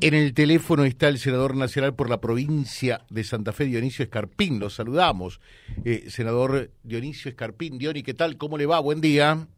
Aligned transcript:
En 0.00 0.14
el 0.14 0.34
teléfono 0.34 0.84
está 0.84 1.08
el 1.08 1.18
senador 1.18 1.56
nacional 1.56 1.96
por 1.96 2.08
la 2.08 2.20
provincia 2.20 3.00
de 3.10 3.24
Santa 3.24 3.52
Fe, 3.52 3.64
Dionisio 3.64 4.04
Escarpín. 4.04 4.60
Lo 4.60 4.70
saludamos. 4.70 5.40
Eh, 5.84 6.04
senador 6.10 6.70
Dionisio 6.84 7.28
Escarpín. 7.28 7.76
Diony, 7.76 8.04
¿qué 8.04 8.14
tal? 8.14 8.36
¿Cómo 8.36 8.56
le 8.56 8.66
va? 8.66 8.78
Buen 8.78 9.00
día. 9.00 9.48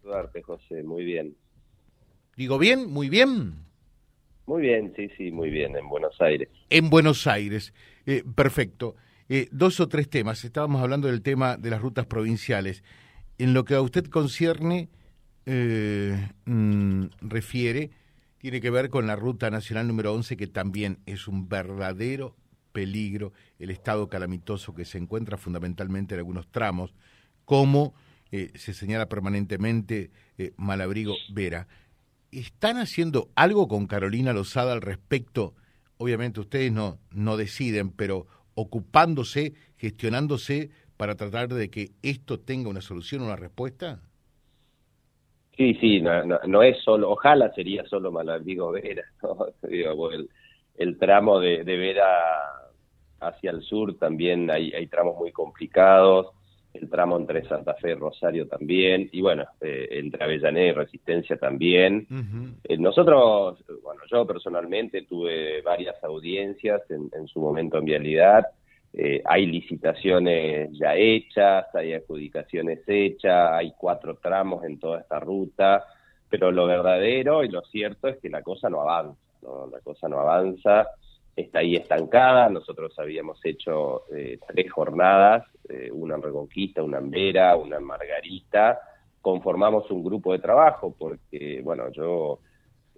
Saludarte, 0.00 0.40
José. 0.40 0.82
Muy 0.82 1.04
bien. 1.04 1.36
¿Digo 2.34 2.58
bien? 2.58 2.90
¿Muy 2.90 3.10
bien? 3.10 3.66
Muy 4.46 4.62
bien, 4.62 4.94
sí, 4.96 5.10
sí, 5.18 5.30
muy 5.30 5.50
bien. 5.50 5.76
En 5.76 5.86
Buenos 5.90 6.18
Aires. 6.18 6.48
En 6.70 6.88
Buenos 6.88 7.26
Aires. 7.26 7.74
Eh, 8.06 8.24
perfecto. 8.34 8.96
Eh, 9.28 9.48
dos 9.52 9.78
o 9.78 9.88
tres 9.88 10.08
temas. 10.08 10.42
Estábamos 10.42 10.80
hablando 10.80 11.08
del 11.08 11.20
tema 11.20 11.58
de 11.58 11.68
las 11.68 11.82
rutas 11.82 12.06
provinciales. 12.06 12.82
En 13.36 13.52
lo 13.52 13.66
que 13.66 13.74
a 13.74 13.82
usted 13.82 14.06
concierne, 14.06 14.88
mm, 15.44 17.04
refiere 17.20 17.90
tiene 18.42 18.60
que 18.60 18.70
ver 18.70 18.90
con 18.90 19.06
la 19.06 19.14
Ruta 19.14 19.50
Nacional 19.50 19.86
número 19.86 20.12
11, 20.12 20.36
que 20.36 20.48
también 20.48 20.98
es 21.06 21.28
un 21.28 21.48
verdadero 21.48 22.34
peligro, 22.72 23.32
el 23.60 23.70
estado 23.70 24.08
calamitoso 24.08 24.74
que 24.74 24.84
se 24.84 24.98
encuentra 24.98 25.38
fundamentalmente 25.38 26.14
en 26.14 26.18
algunos 26.18 26.50
tramos, 26.50 26.92
como 27.44 27.94
eh, 28.32 28.50
se 28.56 28.74
señala 28.74 29.08
permanentemente 29.08 30.10
eh, 30.38 30.54
Malabrigo 30.56 31.14
Vera. 31.32 31.68
¿Están 32.32 32.78
haciendo 32.78 33.30
algo 33.36 33.68
con 33.68 33.86
Carolina 33.86 34.32
Lozada 34.32 34.72
al 34.72 34.82
respecto? 34.82 35.54
Obviamente 35.96 36.40
ustedes 36.40 36.72
no, 36.72 36.98
no 37.12 37.36
deciden, 37.36 37.92
pero 37.92 38.26
ocupándose, 38.54 39.54
gestionándose 39.76 40.70
para 40.96 41.14
tratar 41.14 41.46
de 41.46 41.70
que 41.70 41.92
esto 42.02 42.40
tenga 42.40 42.70
una 42.70 42.80
solución, 42.80 43.22
una 43.22 43.36
respuesta? 43.36 44.02
Sí, 45.56 45.74
sí, 45.74 46.00
no, 46.00 46.24
no, 46.24 46.62
es 46.62 46.78
solo, 46.82 47.10
ojalá 47.10 47.52
sería 47.52 47.84
solo 47.86 48.10
Malabrigo 48.10 48.72
Vera, 48.72 49.04
el, 50.78 50.98
tramo 50.98 51.38
de, 51.40 51.62
Vera 51.62 52.06
hacia 53.20 53.50
el 53.50 53.62
sur 53.62 53.98
también 53.98 54.50
hay, 54.50 54.72
hay 54.72 54.86
tramos 54.86 55.16
muy 55.18 55.30
complicados, 55.30 56.28
el 56.72 56.88
tramo 56.88 57.18
entre 57.18 57.46
Santa 57.46 57.74
Fe 57.74 57.90
y 57.90 57.94
Rosario 57.94 58.48
también, 58.48 59.10
y 59.12 59.20
bueno, 59.20 59.44
eh, 59.60 59.88
entre 59.90 60.24
Avellaneda 60.24 60.68
y 60.68 60.72
Resistencia 60.72 61.36
también. 61.36 62.06
Eh, 62.64 62.78
nosotros, 62.78 63.62
bueno, 63.82 64.00
yo 64.10 64.26
personalmente 64.26 65.02
tuve 65.02 65.60
varias 65.60 66.02
audiencias 66.02 66.80
en, 66.90 67.10
en 67.12 67.26
su 67.26 67.40
momento 67.40 67.76
en 67.76 67.84
Vialidad, 67.84 68.46
eh, 68.94 69.22
hay 69.24 69.46
licitaciones 69.46 70.70
ya 70.78 70.94
hechas, 70.94 71.66
hay 71.74 71.94
adjudicaciones 71.94 72.80
hechas, 72.86 73.52
hay 73.52 73.72
cuatro 73.76 74.16
tramos 74.16 74.64
en 74.64 74.78
toda 74.78 75.00
esta 75.00 75.18
ruta, 75.18 75.84
pero 76.28 76.50
lo 76.50 76.66
verdadero 76.66 77.42
y 77.42 77.48
lo 77.48 77.62
cierto 77.62 78.08
es 78.08 78.18
que 78.18 78.28
la 78.28 78.42
cosa 78.42 78.68
no 78.68 78.82
avanza, 78.82 79.18
la 79.70 79.80
cosa 79.80 80.08
no 80.08 80.20
avanza, 80.20 80.88
está 81.34 81.60
ahí 81.60 81.76
estancada, 81.76 82.50
nosotros 82.50 82.98
habíamos 82.98 83.42
hecho 83.44 84.02
eh, 84.14 84.38
tres 84.46 84.70
jornadas, 84.70 85.44
eh, 85.68 85.90
una 85.90 86.16
en 86.16 86.22
Reconquista, 86.22 86.82
una 86.82 86.98
en 86.98 87.10
Vera, 87.10 87.56
una 87.56 87.76
en 87.78 87.84
Margarita, 87.84 88.78
conformamos 89.22 89.90
un 89.90 90.04
grupo 90.04 90.32
de 90.32 90.40
trabajo 90.40 90.94
porque, 90.98 91.62
bueno, 91.62 91.90
yo 91.92 92.40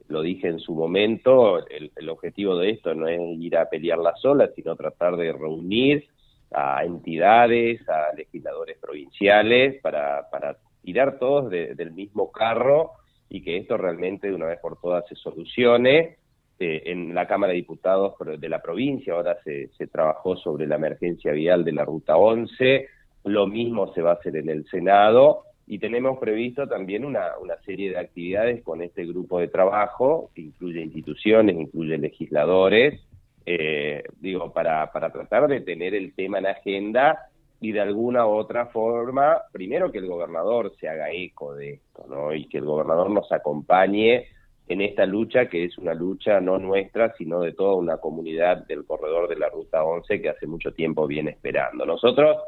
lo 0.08 0.22
dije 0.22 0.48
en 0.48 0.58
su 0.58 0.74
momento, 0.74 1.66
el, 1.66 2.08
objetivo 2.08 2.56
de 2.58 2.70
esto 2.70 2.94
no 2.94 3.08
es 3.08 3.20
ir 3.38 3.56
a 3.56 3.68
pelearla 3.68 4.14
sola, 4.16 4.50
sino 4.54 4.76
tratar 4.76 5.16
de 5.16 5.32
reunir 5.32 6.06
a 6.52 6.84
entidades, 6.84 7.86
a 7.88 8.14
legisladores 8.14 8.78
provinciales, 8.78 9.80
para, 9.80 10.28
para 10.30 10.56
tirar 10.82 11.18
todos 11.18 11.50
del 11.50 11.92
mismo 11.92 12.30
carro 12.30 12.92
y 13.28 13.42
que 13.42 13.56
esto 13.56 13.76
realmente 13.76 14.28
de 14.28 14.34
una 14.34 14.46
vez 14.46 14.60
por 14.60 14.78
todas 14.80 15.06
se 15.08 15.16
solucione. 15.16 16.18
Eh, 16.60 16.82
en 16.86 17.14
la 17.14 17.26
Cámara 17.26 17.52
de 17.52 17.56
Diputados 17.56 18.14
de 18.38 18.48
la 18.48 18.62
provincia 18.62 19.14
ahora 19.14 19.36
se, 19.42 19.68
se 19.76 19.88
trabajó 19.88 20.36
sobre 20.36 20.68
la 20.68 20.76
emergencia 20.76 21.32
vial 21.32 21.64
de 21.64 21.72
la 21.72 21.84
Ruta 21.84 22.16
11, 22.16 22.86
lo 23.24 23.48
mismo 23.48 23.92
se 23.92 24.02
va 24.02 24.10
a 24.10 24.14
hacer 24.14 24.36
en 24.36 24.50
el 24.50 24.64
Senado 24.66 25.44
y 25.66 25.78
tenemos 25.78 26.18
previsto 26.18 26.68
también 26.68 27.04
una, 27.04 27.38
una 27.40 27.56
serie 27.62 27.90
de 27.90 27.98
actividades 27.98 28.62
con 28.62 28.82
este 28.82 29.04
grupo 29.06 29.38
de 29.40 29.48
trabajo, 29.48 30.30
que 30.34 30.42
incluye 30.42 30.82
instituciones, 30.82 31.56
incluye 31.56 31.96
legisladores, 31.96 33.00
eh, 33.46 34.02
digo, 34.20 34.52
para, 34.52 34.90
para 34.92 35.10
tratar 35.10 35.48
de 35.48 35.60
tener 35.60 35.94
el 35.94 36.14
tema 36.14 36.38
en 36.38 36.46
agenda 36.46 37.28
y 37.60 37.72
de 37.72 37.80
alguna 37.80 38.26
u 38.26 38.30
otra 38.30 38.66
forma, 38.66 39.40
primero 39.52 39.90
que 39.90 39.98
el 39.98 40.06
gobernador 40.06 40.72
se 40.78 40.88
haga 40.88 41.10
eco 41.10 41.54
de 41.54 41.74
esto, 41.74 42.04
¿no? 42.08 42.34
Y 42.34 42.46
que 42.46 42.58
el 42.58 42.64
gobernador 42.64 43.10
nos 43.10 43.30
acompañe 43.32 44.26
en 44.68 44.80
esta 44.80 45.06
lucha, 45.06 45.48
que 45.48 45.64
es 45.64 45.78
una 45.78 45.94
lucha 45.94 46.40
no 46.40 46.58
nuestra, 46.58 47.14
sino 47.16 47.40
de 47.40 47.52
toda 47.52 47.74
una 47.74 47.98
comunidad 47.98 48.66
del 48.66 48.84
corredor 48.84 49.28
de 49.28 49.36
la 49.36 49.48
Ruta 49.48 49.84
11 49.84 50.20
que 50.20 50.28
hace 50.30 50.46
mucho 50.46 50.72
tiempo 50.72 51.06
viene 51.06 51.32
esperando. 51.32 51.84
Nosotros 51.84 52.38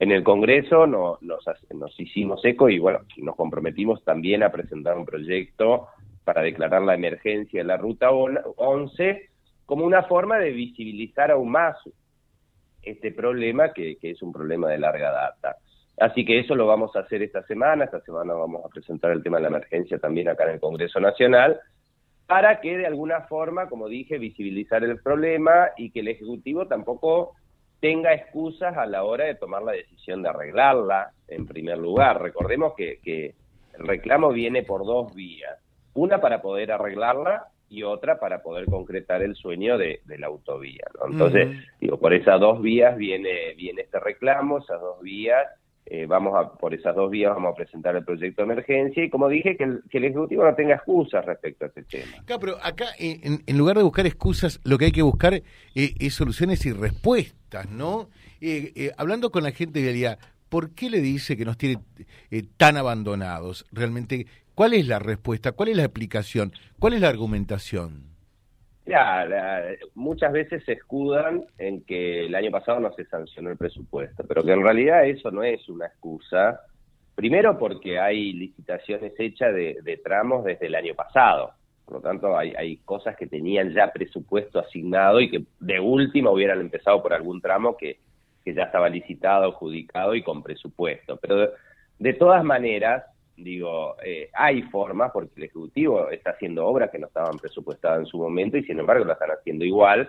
en 0.00 0.12
el 0.12 0.24
Congreso 0.24 0.86
nos, 0.86 1.18
nos 1.20 2.00
hicimos 2.00 2.42
eco 2.42 2.70
y 2.70 2.78
bueno, 2.78 3.00
nos 3.18 3.36
comprometimos 3.36 4.02
también 4.02 4.42
a 4.42 4.50
presentar 4.50 4.96
un 4.96 5.04
proyecto 5.04 5.88
para 6.24 6.40
declarar 6.40 6.80
la 6.82 6.94
emergencia 6.94 7.60
en 7.60 7.66
la 7.66 7.76
Ruta 7.76 8.10
11 8.10 9.28
como 9.66 9.84
una 9.84 10.04
forma 10.04 10.38
de 10.38 10.52
visibilizar 10.52 11.30
aún 11.30 11.50
más 11.50 11.76
este 12.82 13.12
problema 13.12 13.74
que, 13.74 13.98
que 13.98 14.12
es 14.12 14.22
un 14.22 14.32
problema 14.32 14.70
de 14.70 14.78
larga 14.78 15.12
data. 15.12 15.56
Así 15.98 16.24
que 16.24 16.40
eso 16.40 16.54
lo 16.54 16.66
vamos 16.66 16.96
a 16.96 17.00
hacer 17.00 17.22
esta 17.22 17.42
semana, 17.42 17.84
esta 17.84 18.00
semana 18.00 18.32
vamos 18.32 18.64
a 18.64 18.70
presentar 18.70 19.10
el 19.10 19.22
tema 19.22 19.36
de 19.36 19.42
la 19.42 19.48
emergencia 19.48 19.98
también 19.98 20.30
acá 20.30 20.44
en 20.44 20.54
el 20.54 20.60
Congreso 20.60 20.98
Nacional, 20.98 21.60
para 22.26 22.62
que 22.62 22.78
de 22.78 22.86
alguna 22.86 23.20
forma, 23.22 23.68
como 23.68 23.86
dije, 23.86 24.16
visibilizar 24.16 24.82
el 24.82 24.98
problema 25.02 25.68
y 25.76 25.90
que 25.90 26.00
el 26.00 26.08
Ejecutivo 26.08 26.66
tampoco 26.66 27.34
tenga 27.80 28.12
excusas 28.12 28.76
a 28.76 28.86
la 28.86 29.04
hora 29.04 29.24
de 29.24 29.34
tomar 29.34 29.62
la 29.62 29.72
decisión 29.72 30.22
de 30.22 30.28
arreglarla, 30.28 31.12
en 31.28 31.46
primer 31.46 31.78
lugar. 31.78 32.20
Recordemos 32.22 32.74
que, 32.76 33.00
que 33.02 33.34
el 33.78 33.86
reclamo 33.86 34.30
viene 34.30 34.62
por 34.62 34.84
dos 34.84 35.14
vías. 35.14 35.58
Una 35.94 36.20
para 36.20 36.40
poder 36.42 36.72
arreglarla 36.72 37.48
y 37.70 37.84
otra 37.84 38.18
para 38.18 38.42
poder 38.42 38.66
concretar 38.66 39.22
el 39.22 39.36
sueño 39.36 39.78
de, 39.78 40.00
la 40.06 40.26
autovía. 40.26 40.84
Entonces, 41.08 41.56
digo, 41.80 41.98
por 41.98 42.12
esas 42.12 42.40
dos 42.40 42.60
vías 42.60 42.96
viene, 42.96 43.54
viene 43.54 43.82
este 43.82 44.00
reclamo, 44.00 44.58
esas 44.58 44.80
dos 44.80 45.00
vías 45.00 45.46
eh, 45.92 46.06
vamos 46.06 46.34
a, 46.36 46.52
por 46.52 46.72
esas 46.72 46.94
dos 46.94 47.10
vías 47.10 47.34
vamos 47.34 47.50
a 47.50 47.56
presentar 47.56 47.96
el 47.96 48.04
proyecto 48.04 48.42
de 48.42 48.52
emergencia 48.52 49.02
y 49.02 49.10
como 49.10 49.28
dije, 49.28 49.56
que 49.56 49.64
el, 49.64 49.82
que 49.90 49.98
el 49.98 50.04
Ejecutivo 50.04 50.44
no 50.44 50.54
tenga 50.54 50.76
excusas 50.76 51.26
respecto 51.26 51.64
a 51.64 51.68
este 51.68 51.82
tema. 51.82 52.22
Claro, 52.24 52.40
pero 52.40 52.56
acá 52.62 52.86
en, 52.96 53.58
lugar 53.58 53.76
de 53.76 53.82
buscar 53.82 54.06
excusas, 54.06 54.60
lo 54.62 54.78
que 54.78 54.84
hay 54.84 54.92
que 54.92 55.02
buscar 55.02 55.34
eh, 55.34 55.42
es 55.74 56.14
soluciones 56.14 56.64
y 56.64 56.72
respuestas, 56.72 57.68
¿no? 57.68 58.08
Eh, 58.40 58.92
hablando 58.98 59.32
con 59.32 59.42
la 59.42 59.50
gente 59.50 59.80
de 59.80 59.86
realidad, 59.86 60.18
¿por 60.48 60.76
qué 60.76 60.90
le 60.90 61.00
dice 61.00 61.36
que 61.36 61.44
nos 61.44 61.58
tiene 61.58 61.80
tan 62.56 62.76
abandonados? 62.76 63.66
Realmente, 63.72 64.26
¿cuál 64.54 64.74
es 64.74 64.86
la 64.86 65.00
respuesta? 65.00 65.50
¿Cuál 65.50 65.70
es 65.70 65.76
la 65.76 65.84
explicación? 65.84 66.52
¿Cuál 66.78 66.92
es 66.92 67.00
la 67.00 67.08
argumentación? 67.08 68.09
Ya, 68.90 69.24
muchas 69.94 70.32
veces 70.32 70.64
se 70.64 70.72
escudan 70.72 71.44
en 71.58 71.84
que 71.84 72.26
el 72.26 72.34
año 72.34 72.50
pasado 72.50 72.80
no 72.80 72.92
se 72.92 73.04
sancionó 73.04 73.50
el 73.50 73.56
presupuesto, 73.56 74.24
pero 74.26 74.42
que 74.42 74.50
en 74.50 74.64
realidad 74.64 75.06
eso 75.06 75.30
no 75.30 75.44
es 75.44 75.68
una 75.68 75.86
excusa. 75.86 76.60
Primero 77.14 77.56
porque 77.56 78.00
hay 78.00 78.32
licitaciones 78.32 79.12
hechas 79.16 79.54
de, 79.54 80.00
tramos 80.02 80.44
desde 80.44 80.66
el 80.66 80.74
año 80.74 80.94
pasado. 80.96 81.52
Por 81.84 81.94
lo 81.94 82.00
tanto, 82.00 82.36
hay, 82.36 82.52
hay, 82.58 82.78
cosas 82.78 83.16
que 83.16 83.28
tenían 83.28 83.72
ya 83.72 83.92
presupuesto 83.92 84.58
asignado 84.58 85.20
y 85.20 85.30
que 85.30 85.44
de 85.60 85.78
última 85.78 86.32
hubieran 86.32 86.60
empezado 86.60 87.00
por 87.00 87.14
algún 87.14 87.40
tramo 87.40 87.76
que, 87.76 88.00
que 88.44 88.54
ya 88.54 88.64
estaba 88.64 88.88
licitado, 88.88 89.52
adjudicado 89.52 90.16
y 90.16 90.24
con 90.24 90.42
presupuesto. 90.42 91.16
Pero 91.18 91.50
de 92.00 92.12
todas 92.14 92.42
maneras, 92.42 93.04
Digo, 93.42 93.96
eh, 94.04 94.28
hay 94.34 94.62
formas 94.62 95.10
porque 95.12 95.32
el 95.36 95.44
Ejecutivo 95.44 96.10
está 96.10 96.30
haciendo 96.30 96.66
obras 96.66 96.90
que 96.90 96.98
no 96.98 97.06
estaban 97.06 97.38
presupuestadas 97.38 98.00
en 98.00 98.06
su 98.06 98.18
momento 98.18 98.56
y 98.58 98.64
sin 98.64 98.78
embargo 98.78 99.04
lo 99.04 99.12
están 99.12 99.30
haciendo 99.30 99.64
igual, 99.64 100.08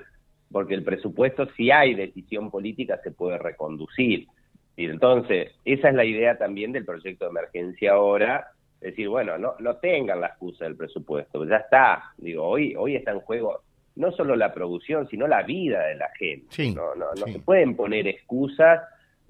porque 0.51 0.73
el 0.73 0.83
presupuesto, 0.83 1.47
si 1.55 1.71
hay 1.71 1.93
decisión 1.93 2.51
política, 2.51 2.99
se 3.03 3.11
puede 3.11 3.37
reconducir. 3.37 4.27
Y 4.75 4.85
entonces, 4.85 5.51
esa 5.63 5.89
es 5.89 5.95
la 5.95 6.05
idea 6.05 6.37
también 6.37 6.71
del 6.71 6.85
proyecto 6.85 7.25
de 7.25 7.31
emergencia 7.31 7.93
ahora, 7.93 8.51
decir, 8.81 9.07
bueno, 9.07 9.37
no, 9.37 9.53
no 9.59 9.77
tengan 9.77 10.19
la 10.19 10.27
excusa 10.27 10.65
del 10.65 10.75
presupuesto, 10.75 11.45
ya 11.45 11.57
está. 11.57 12.13
Digo, 12.17 12.43
hoy, 12.43 12.75
hoy 12.75 12.95
está 12.95 13.11
en 13.11 13.21
juego 13.21 13.61
no 13.95 14.11
solo 14.11 14.35
la 14.35 14.53
producción, 14.53 15.07
sino 15.09 15.27
la 15.27 15.43
vida 15.43 15.85
de 15.85 15.95
la 15.95 16.09
gente. 16.17 16.73
no, 16.73 16.95
no, 16.95 17.07
no 17.13 17.25
se 17.27 17.39
pueden 17.39 17.75
poner 17.75 18.07
excusas 18.07 18.81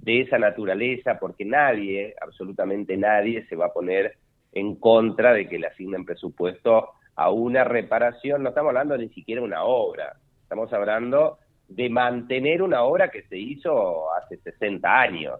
de 0.01 0.21
esa 0.21 0.39
naturaleza, 0.39 1.18
porque 1.19 1.45
nadie, 1.45 2.15
absolutamente 2.19 2.98
nadie, 2.98 3.45
se 3.48 3.56
va 3.56 3.68
a 3.68 3.74
poner 3.74 4.15
en 4.51 4.75
contra 4.75 5.33
de 5.33 5.48
que 5.48 5.59
le 5.59 5.68
asignen 5.68 6.06
presupuesto 6.06 6.89
a 7.15 7.30
una 7.30 7.63
reparación, 7.63 8.44
no 8.44 8.50
estamos 8.50 8.69
hablando 8.69 8.98
ni 8.98 9.09
siquiera 9.09 9.42
de 9.42 9.48
una 9.48 9.63
obra, 9.63 10.15
estamos 10.44 10.71
hablando 10.74 11.38
de 11.68 11.89
mantener 11.89 12.62
una 12.62 12.83
obra 12.83 13.09
que 13.09 13.24
se 13.24 13.38
hizo 13.38 14.12
hace 14.13 14.38
60 14.38 15.00
años. 15.00 15.39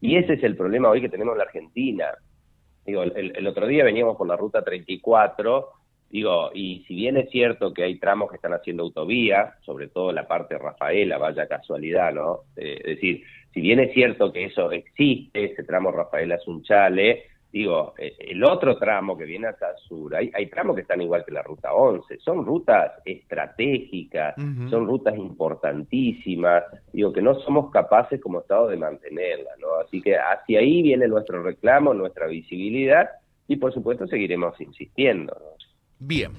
y 0.00 0.16
ese 0.16 0.34
es 0.34 0.42
el 0.42 0.56
problema 0.56 0.88
hoy 0.88 1.00
que 1.00 1.08
tenemos 1.08 1.32
en 1.34 1.38
la 1.38 1.44
Argentina. 1.44 2.06
Digo, 2.84 3.02
el, 3.02 3.36
el, 3.36 3.46
otro 3.46 3.66
día 3.66 3.84
veníamos 3.84 4.16
por 4.16 4.26
la 4.26 4.36
ruta 4.36 4.62
34 4.62 5.68
Digo, 6.10 6.50
y 6.52 6.84
si 6.88 6.96
bien 6.96 7.16
es 7.16 7.30
cierto 7.30 7.72
que 7.72 7.84
hay 7.84 7.98
tramos 7.98 8.28
que 8.28 8.36
están 8.36 8.52
haciendo 8.52 8.82
autovía, 8.82 9.54
sobre 9.60 9.86
todo 9.86 10.10
la 10.10 10.26
parte 10.26 10.54
de 10.54 10.60
Rafaela, 10.60 11.18
vaya 11.18 11.46
casualidad, 11.46 12.12
¿no? 12.12 12.40
Eh, 12.56 12.78
es 12.78 12.96
decir, 12.96 13.22
si 13.54 13.60
bien 13.60 13.78
es 13.78 13.94
cierto 13.94 14.32
que 14.32 14.46
eso 14.46 14.72
existe, 14.72 15.44
ese 15.44 15.62
tramo 15.62 15.92
Rafaela 15.92 16.36
Sunchale, 16.38 17.22
digo, 17.52 17.94
eh, 17.96 18.16
el 18.18 18.42
otro 18.42 18.76
tramo 18.76 19.16
que 19.16 19.24
viene 19.24 19.48
el 19.48 19.54
sur, 19.88 20.16
hay, 20.16 20.32
hay 20.34 20.46
tramos 20.46 20.74
que 20.74 20.82
están 20.82 21.00
igual 21.00 21.24
que 21.24 21.30
la 21.30 21.42
ruta 21.42 21.72
11, 21.74 22.18
son 22.18 22.44
rutas 22.44 22.90
estratégicas, 23.04 24.34
son 24.68 24.88
rutas 24.88 25.16
importantísimas, 25.16 26.64
digo, 26.92 27.12
que 27.12 27.22
no 27.22 27.36
somos 27.40 27.70
capaces 27.70 28.20
como 28.20 28.40
Estado 28.40 28.66
de 28.66 28.76
mantenerlas, 28.76 29.56
¿no? 29.60 29.76
Así 29.76 30.02
que 30.02 30.16
hacia 30.16 30.58
ahí 30.58 30.82
viene 30.82 31.06
nuestro 31.06 31.40
reclamo, 31.40 31.94
nuestra 31.94 32.26
visibilidad, 32.26 33.10
y 33.46 33.56
por 33.56 33.72
supuesto 33.72 34.08
seguiremos 34.08 34.60
insistiendo, 34.60 35.36
¿no? 35.38 35.69
Bien, 36.02 36.32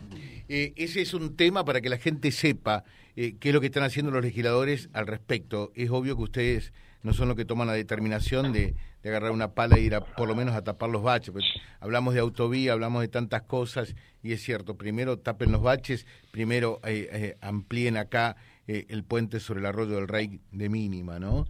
eh, 0.50 0.74
ese 0.76 1.02
es 1.02 1.14
un 1.14 1.36
tema 1.36 1.64
para 1.64 1.82
que 1.82 1.90
la 1.90 2.00
gente 2.00 2.32
sepa 2.32 2.84
eh, 3.16 3.36
qué 3.40 3.50
es 3.50 3.54
lo 3.54 3.62
que 3.62 3.68
están 3.68 3.84
haciendo 3.84 4.12
los 4.12 4.24
legisladores 4.24 4.90
al 4.92 5.06
respecto. 5.06 5.72
Es 5.76 5.92
obvio 5.92 6.18
que 6.18 6.24
ustedes 6.24 6.74
no 7.04 7.14
son 7.14 7.28
los 7.28 7.38
que 7.38 7.46
toman 7.46 7.68
la 7.68 7.74
determinación 7.74 8.54
de, 8.54 8.74
agarrar 9.04 9.30
una 9.32 9.54
pala 9.54 9.76
e 9.76 9.82
ir 9.82 9.94
a, 9.94 10.04
por 10.04 10.28
lo 10.28 10.36
menos 10.36 10.56
a 10.56 10.64
tapar 10.64 10.90
los 10.90 11.04
baches. 11.04 11.32
Pues, 11.32 11.46
hablamos 11.80 12.16
de 12.16 12.22
autovía, 12.22 12.74
hablamos 12.74 13.02
de 13.02 13.08
tantas 13.08 13.44
cosas 13.44 13.96
y 14.24 14.32
es 14.32 14.42
cierto, 14.42 14.78
primero 14.78 15.20
tapen 15.20 15.52
los 15.52 15.62
baches, 15.62 16.08
primero 16.32 16.80
eh, 16.84 17.38
amplíen 17.40 17.98
acá 17.98 18.36
el 18.68 19.04
puente 19.04 19.40
sobre 19.40 19.60
el 19.60 19.68
arroyo 19.68 19.96
del 19.96 20.08
Rey 20.08 20.40
de 20.52 20.70
mínima, 20.70 21.20
¿no? 21.20 21.46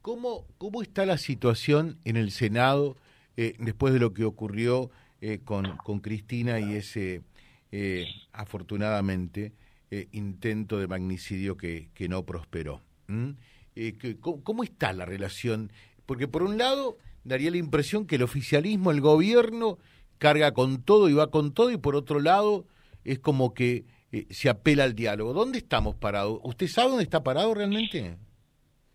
¿cómo, 0.00 0.46
¿Cómo 0.58 0.82
está 0.82 1.04
la 1.06 1.18
situación 1.18 1.98
en 2.04 2.16
el 2.16 2.30
Senado 2.30 2.96
después 3.36 3.92
de 3.92 4.00
lo 4.00 4.14
que 4.14 4.24
ocurrió 4.24 4.90
eh, 5.20 5.40
con, 5.44 5.76
con, 5.78 6.00
Cristina 6.00 6.60
y 6.60 6.74
ese, 6.74 7.22
eh, 7.72 8.06
afortunadamente, 8.32 9.52
eh, 9.90 10.08
intento 10.12 10.78
de 10.78 10.86
magnicidio 10.86 11.56
que, 11.56 11.88
que 11.94 12.08
no 12.08 12.24
prosperó. 12.24 12.82
¿cómo, 14.20 14.64
está 14.64 14.92
la 14.92 15.04
relación? 15.04 15.72
Porque 16.06 16.28
por 16.28 16.42
un 16.42 16.58
lado 16.58 16.98
daría 17.24 17.50
la 17.50 17.56
impresión 17.56 18.06
que 18.06 18.16
el 18.16 18.22
oficialismo, 18.22 18.90
el 18.90 19.00
gobierno, 19.00 19.78
carga 20.18 20.52
con 20.52 20.82
todo 20.82 21.08
y 21.08 21.12
va 21.12 21.30
con 21.30 21.52
todo, 21.52 21.70
y 21.70 21.76
por 21.76 21.96
otro 21.96 22.20
lado 22.20 22.66
es 23.04 23.18
como 23.18 23.54
que 23.54 23.84
se 24.30 24.48
apela 24.48 24.84
al 24.84 24.94
diálogo. 24.94 25.32
¿Dónde 25.32 25.58
estamos 25.58 25.94
parados? 25.94 26.40
¿Usted 26.42 26.68
sabe 26.68 26.88
dónde 26.88 27.04
está 27.04 27.22
parado 27.22 27.54
realmente? 27.54 28.16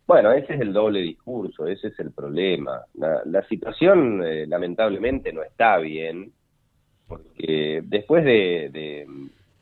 Bueno, 0.06 0.32
ese 0.32 0.54
es 0.54 0.60
el 0.60 0.72
doble 0.72 1.00
discurso, 1.00 1.66
ese 1.66 1.88
es 1.88 1.98
el 2.00 2.10
problema. 2.10 2.82
La, 2.94 3.42
situación 3.48 4.22
eh, 4.24 4.46
lamentablemente 4.46 5.32
no 5.32 5.42
está 5.42 5.78
bien, 5.78 6.32
porque 7.06 7.82
después 7.84 8.24
de, 8.24 9.06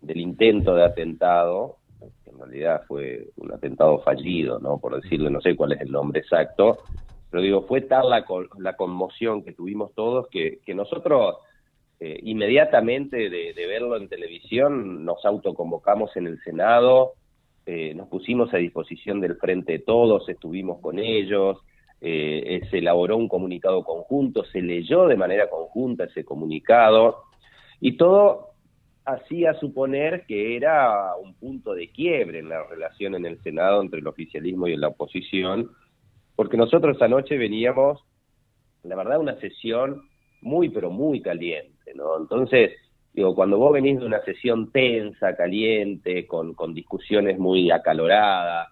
del 0.00 0.16
intento 0.16 0.74
de 0.74 0.84
atentado, 0.84 1.76
que 2.24 2.30
en 2.30 2.38
realidad 2.38 2.82
fue 2.88 3.28
un 3.36 3.52
atentado 3.52 3.98
fallido, 4.00 4.58
no 4.58 4.78
por 4.78 5.00
decirle, 5.00 5.30
no 5.30 5.40
sé 5.42 5.54
cuál 5.56 5.72
es 5.72 5.82
el 5.82 5.92
nombre 5.92 6.20
exacto, 6.20 6.78
pero 7.30 7.42
digo, 7.42 7.62
fue 7.66 7.82
tal 7.82 8.08
la, 8.08 8.24
la 8.58 8.76
conmoción 8.76 9.44
que 9.44 9.52
tuvimos 9.52 9.94
todos 9.94 10.26
que, 10.28 10.58
que 10.64 10.74
nosotros 10.74 11.36
eh, 12.00 12.18
inmediatamente 12.22 13.28
de 13.28 13.66
verlo 13.66 13.96
en 13.96 14.08
televisión 14.08 15.04
nos 15.04 15.24
autoconvocamos 15.24 16.16
en 16.16 16.26
el 16.26 16.42
Senado, 16.42 17.12
eh, 17.66 17.94
nos 17.94 18.08
pusimos 18.08 18.52
a 18.54 18.58
disposición 18.58 19.20
del 19.20 19.36
Frente 19.36 19.72
de 19.72 19.78
Todos, 19.80 20.28
estuvimos 20.28 20.80
con 20.80 20.98
ellos, 20.98 21.58
eh, 22.00 22.60
se 22.70 22.78
elaboró 22.78 23.16
un 23.16 23.28
comunicado 23.28 23.84
conjunto, 23.84 24.44
se 24.44 24.62
leyó 24.62 25.06
de 25.06 25.16
manera 25.16 25.50
conjunta 25.50 26.04
ese 26.04 26.24
comunicado 26.24 27.24
y 27.80 27.96
todo 27.96 28.50
hacía 29.04 29.54
suponer 29.54 30.24
que 30.26 30.56
era 30.56 31.16
un 31.16 31.34
punto 31.34 31.74
de 31.74 31.90
quiebre 31.90 32.38
en 32.38 32.48
la 32.48 32.62
relación 32.64 33.14
en 33.14 33.26
el 33.26 33.42
Senado 33.42 33.82
entre 33.82 34.00
el 34.00 34.06
oficialismo 34.06 34.66
y 34.68 34.76
la 34.76 34.88
oposición, 34.88 35.70
porque 36.36 36.56
nosotros 36.56 37.00
anoche 37.02 37.36
veníamos, 37.36 38.02
la 38.82 38.96
verdad, 38.96 39.20
una 39.20 39.38
sesión 39.40 40.02
muy, 40.40 40.70
pero 40.70 40.90
muy 40.90 41.20
caliente, 41.20 41.92
¿no? 41.94 42.18
Entonces, 42.18 42.72
Digo, 43.20 43.34
cuando 43.34 43.58
vos 43.58 43.74
venís 43.74 44.00
de 44.00 44.06
una 44.06 44.22
sesión 44.22 44.72
tensa, 44.72 45.36
caliente, 45.36 46.26
con, 46.26 46.54
discusiones 46.72 47.38
muy 47.38 47.70
acaloradas, 47.70 48.68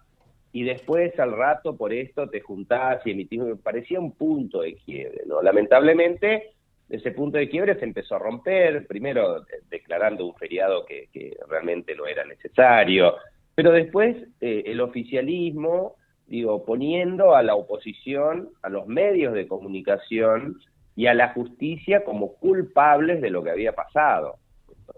y 0.51 0.63
después 0.63 1.19
al 1.19 1.33
rato 1.33 1.77
por 1.77 1.93
esto 1.93 2.27
te 2.31 2.41
juntás 2.41 3.05
y 3.05 3.11
emitís, 3.11 3.41
me 3.41 3.55
parecía 3.57 3.99
un 3.99 4.13
punto 4.13 4.61
de 4.61 4.73
quiebre. 4.73 5.21
Lamentablemente, 5.43 6.53
ese 6.89 7.11
punto 7.11 7.37
de 7.37 7.47
quiebre 7.47 7.75
se 7.75 7.85
empezó 7.85 8.15
a 8.15 8.17
romper, 8.17 8.87
primero 8.87 9.45
declarando 9.69 10.25
un 10.25 10.33
feriado 10.33 10.83
que, 10.83 11.09
que 11.13 11.37
realmente 11.47 11.95
no 11.95 12.07
era 12.07 12.25
necesario, 12.25 13.17
pero 13.53 13.71
después 13.71 14.17
eh, 14.41 14.63
el 14.65 14.81
oficialismo, 14.81 15.95
digo, 16.25 16.65
poniendo 16.65 17.35
a 17.35 17.43
la 17.43 17.53
oposición, 17.53 18.49
a 18.63 18.69
los 18.69 18.87
medios 18.87 19.35
de 19.35 19.47
comunicación, 19.47 20.57
y 20.99 21.07
a 21.07 21.13
la 21.13 21.29
justicia 21.29 22.03
como 22.03 22.33
culpables 22.33 23.21
de 23.21 23.29
lo 23.29 23.41
que 23.41 23.51
había 23.51 23.71
pasado. 23.71 24.35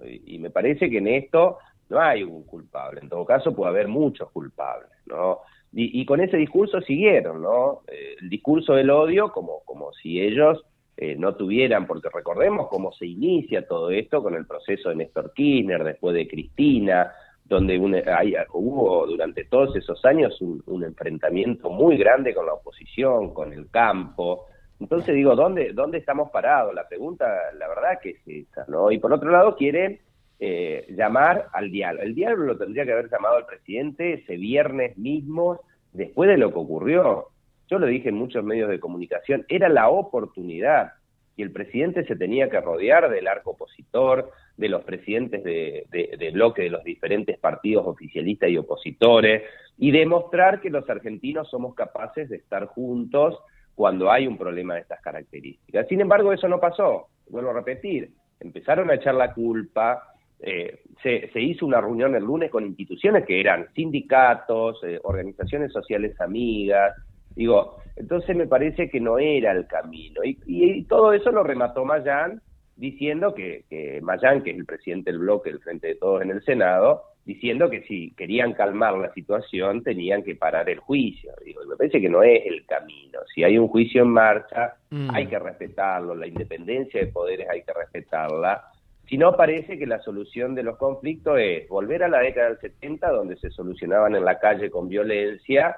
Y, 0.03 0.39
me 0.39 0.49
parece 0.49 0.89
que 0.89 0.97
en 0.97 1.05
esto 1.05 1.59
no 1.89 2.01
hay 2.01 2.23
un 2.23 2.43
culpable, 2.43 3.01
en 3.01 3.07
todo 3.07 3.23
caso 3.23 3.55
puede 3.55 3.69
haber 3.69 3.87
muchos 3.87 4.31
culpables, 4.31 4.89
¿no? 5.05 5.41
Y, 5.71 6.03
con 6.07 6.19
ese 6.19 6.37
discurso 6.37 6.81
siguieron, 6.81 7.43
¿no? 7.43 7.81
Eh, 7.87 8.15
el 8.19 8.29
discurso 8.29 8.73
del 8.73 8.89
odio 8.89 9.31
como, 9.31 9.59
como 9.63 9.93
si 9.93 10.19
ellos 10.19 10.65
eh, 10.97 11.15
no 11.15 11.35
tuvieran, 11.35 11.85
porque 11.85 12.09
recordemos 12.11 12.67
cómo 12.67 12.91
se 12.93 13.05
inicia 13.05 13.67
todo 13.67 13.91
esto 13.91 14.23
con 14.23 14.33
el 14.33 14.47
proceso 14.47 14.89
de 14.89 14.95
Néstor 14.95 15.31
Kirchner, 15.35 15.83
después 15.83 16.15
de 16.15 16.27
Cristina, 16.27 17.11
donde 17.45 17.77
hubo 17.77 19.05
durante 19.05 19.45
todos 19.45 19.75
esos 19.75 20.03
años 20.03 20.41
un, 20.41 20.63
un, 20.65 20.83
enfrentamiento 20.83 21.69
muy 21.69 21.95
grande 21.95 22.33
con 22.33 22.47
la 22.47 22.53
oposición, 22.55 23.35
con 23.35 23.53
el 23.53 23.69
campo, 23.69 24.47
entonces 24.81 25.13
digo, 25.13 25.35
¿dónde, 25.35 25.73
¿dónde 25.73 25.99
estamos 25.99 26.31
parados? 26.31 26.73
La 26.73 26.87
pregunta, 26.87 27.27
la 27.59 27.67
verdad 27.67 27.99
que 28.01 28.09
es 28.09 28.21
esa, 28.25 28.65
¿no? 28.67 28.91
Y 28.91 28.97
por 28.97 29.13
otro 29.13 29.29
lado, 29.29 29.55
quieren 29.55 29.99
eh, 30.39 30.87
llamar 30.89 31.49
al 31.53 31.69
diálogo. 31.69 32.03
El 32.03 32.15
diálogo 32.15 32.43
lo 32.45 32.57
tendría 32.57 32.83
que 32.83 32.93
haber 32.93 33.07
llamado 33.07 33.35
al 33.35 33.45
presidente 33.45 34.13
ese 34.13 34.37
viernes 34.37 34.97
mismo, 34.97 35.61
después 35.93 36.31
de 36.31 36.37
lo 36.37 36.51
que 36.51 36.57
ocurrió. 36.57 37.27
Yo 37.69 37.77
lo 37.77 37.85
dije 37.85 38.09
en 38.09 38.15
muchos 38.15 38.43
medios 38.43 38.71
de 38.71 38.79
comunicación, 38.79 39.45
era 39.49 39.69
la 39.69 39.87
oportunidad 39.87 40.93
y 41.37 41.43
el 41.43 41.51
presidente 41.51 42.03
se 42.05 42.15
tenía 42.15 42.49
que 42.49 42.59
rodear 42.59 43.07
del 43.11 43.27
arco 43.27 43.51
opositor, 43.51 44.31
de 44.57 44.67
los 44.67 44.83
presidentes 44.83 45.43
de, 45.43 45.85
de, 45.89 46.31
bloque 46.31 46.63
de 46.63 46.69
los 46.71 46.83
diferentes 46.83 47.37
partidos 47.37 47.85
oficialistas 47.85 48.49
y 48.49 48.57
opositores, 48.57 49.43
y 49.77 49.91
demostrar 49.91 50.59
que 50.59 50.71
los 50.71 50.89
argentinos 50.89 51.49
somos 51.49 51.75
capaces 51.75 52.29
de 52.29 52.37
estar 52.37 52.65
juntos 52.65 53.39
cuando 53.75 54.11
hay 54.11 54.27
un 54.27 54.37
problema 54.37 54.75
de 54.75 54.81
estas 54.81 55.01
características. 55.01 55.87
Sin 55.87 56.01
embargo, 56.01 56.33
eso 56.33 56.47
no 56.47 56.59
pasó, 56.59 57.07
vuelvo 57.29 57.51
a 57.51 57.53
repetir, 57.53 58.11
empezaron 58.39 58.89
a 58.89 58.95
echar 58.95 59.15
la 59.15 59.33
culpa, 59.33 60.03
eh, 60.39 60.79
se, 61.03 61.29
hizo 61.39 61.65
una 61.65 61.81
reunión 61.81 62.15
el 62.15 62.23
lunes 62.23 62.49
con 62.49 62.65
instituciones 62.65 63.25
que 63.25 63.39
eran 63.39 63.67
sindicatos, 63.75 64.83
eh, 64.83 64.99
organizaciones 65.03 65.71
sociales 65.71 66.19
amigas, 66.19 66.95
digo, 67.35 67.77
entonces 67.95 68.35
me 68.35 68.47
parece 68.47 68.89
que 68.89 68.99
no 68.99 69.19
era 69.19 69.51
el 69.51 69.67
camino. 69.67 70.21
Y, 70.23 70.83
todo 70.85 71.13
eso 71.13 71.31
lo 71.31 71.43
remató 71.43 71.85
Mayán 71.85 72.41
diciendo 72.75 73.33
que, 73.33 73.65
que 73.69 74.01
Mayán, 74.01 74.41
que 74.41 74.51
es 74.51 74.57
el 74.57 74.65
presidente 74.65 75.11
del 75.11 75.19
bloque 75.19 75.51
del 75.51 75.59
Frente 75.59 75.87
de 75.87 75.95
Todos 75.95 76.23
en 76.23 76.31
el 76.31 76.43
Senado, 76.43 77.03
diciendo 77.25 77.69
que 77.69 77.83
si 77.83 78.11
querían 78.11 78.53
calmar 78.53 78.95
la 78.95 79.13
situación 79.13 79.83
tenían 79.83 80.23
que 80.23 80.35
parar 80.35 80.69
el 80.69 80.79
juicio. 80.79 81.31
Digo, 81.45 81.61
me 81.65 81.75
parece 81.75 82.01
que 82.01 82.09
no 82.09 82.23
es 82.23 82.45
el 82.45 82.65
camino. 82.65 83.19
Si 83.33 83.43
hay 83.43 83.57
un 83.57 83.67
juicio 83.67 84.03
en 84.03 84.09
marcha, 84.09 84.75
mm. 84.89 85.09
hay 85.13 85.27
que 85.27 85.39
respetarlo, 85.39 86.15
la 86.15 86.27
independencia 86.27 86.99
de 86.99 87.11
poderes 87.11 87.47
hay 87.49 87.63
que 87.63 87.73
respetarla. 87.73 88.63
Si 89.07 89.17
no, 89.17 89.35
parece 89.35 89.77
que 89.77 89.85
la 89.85 90.01
solución 90.01 90.55
de 90.55 90.63
los 90.63 90.77
conflictos 90.77 91.37
es 91.39 91.67
volver 91.67 92.03
a 92.03 92.07
la 92.07 92.19
década 92.19 92.49
del 92.49 92.59
70, 92.59 93.09
donde 93.11 93.35
se 93.37 93.49
solucionaban 93.49 94.15
en 94.15 94.23
la 94.23 94.39
calle 94.39 94.71
con 94.71 94.87
violencia, 94.87 95.75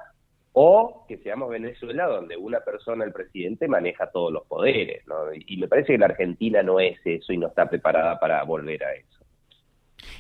o 0.53 1.03
que 1.07 1.17
seamos 1.17 1.49
Venezuela, 1.49 2.05
donde 2.05 2.37
una 2.37 2.59
persona, 2.59 3.03
el 3.03 3.11
presidente, 3.11 3.67
maneja 3.67 4.11
todos 4.11 4.31
los 4.31 4.45
poderes. 4.45 5.03
Y 5.47 5.57
me 5.57 5.67
parece 5.67 5.93
que 5.93 5.97
la 5.97 6.05
Argentina 6.05 6.61
no 6.61 6.79
es 6.79 6.99
eso 7.03 7.33
y 7.33 7.37
no 7.37 7.47
está 7.47 7.67
preparada 7.67 8.19
para 8.19 8.43
volver 8.43 8.83
a 8.83 8.93
eso. 8.93 9.22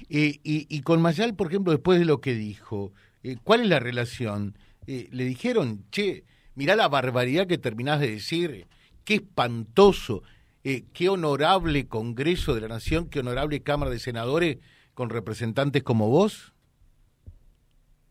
Eh, 0.09 0.39
y, 0.43 0.81
con 0.81 1.01
Mayal, 1.01 1.35
por 1.35 1.47
ejemplo, 1.47 1.71
después 1.71 1.99
de 1.99 2.05
lo 2.05 2.21
que 2.21 2.33
dijo, 2.33 2.91
eh, 3.23 3.37
¿cuál 3.43 3.61
es 3.61 3.67
la 3.67 3.79
relación? 3.79 4.57
Eh, 4.87 5.07
le 5.11 5.23
dijeron, 5.25 5.83
che, 5.91 6.23
mirá 6.55 6.75
la 6.75 6.87
barbaridad 6.87 7.47
que 7.47 7.57
terminás 7.57 7.99
de 7.99 8.11
decir, 8.11 8.67
qué 9.05 9.15
espantoso, 9.15 10.23
qué 10.63 11.09
honorable 11.09 11.87
Congreso 11.87 12.55
de 12.55 12.61
la 12.61 12.69
Nación, 12.69 13.09
qué 13.09 13.19
honorable 13.19 13.63
Cámara 13.63 13.91
de 13.91 13.99
Senadores 13.99 14.59
con 14.93 15.09
representantes 15.09 15.83
como 15.83 16.09
vos. 16.09 16.53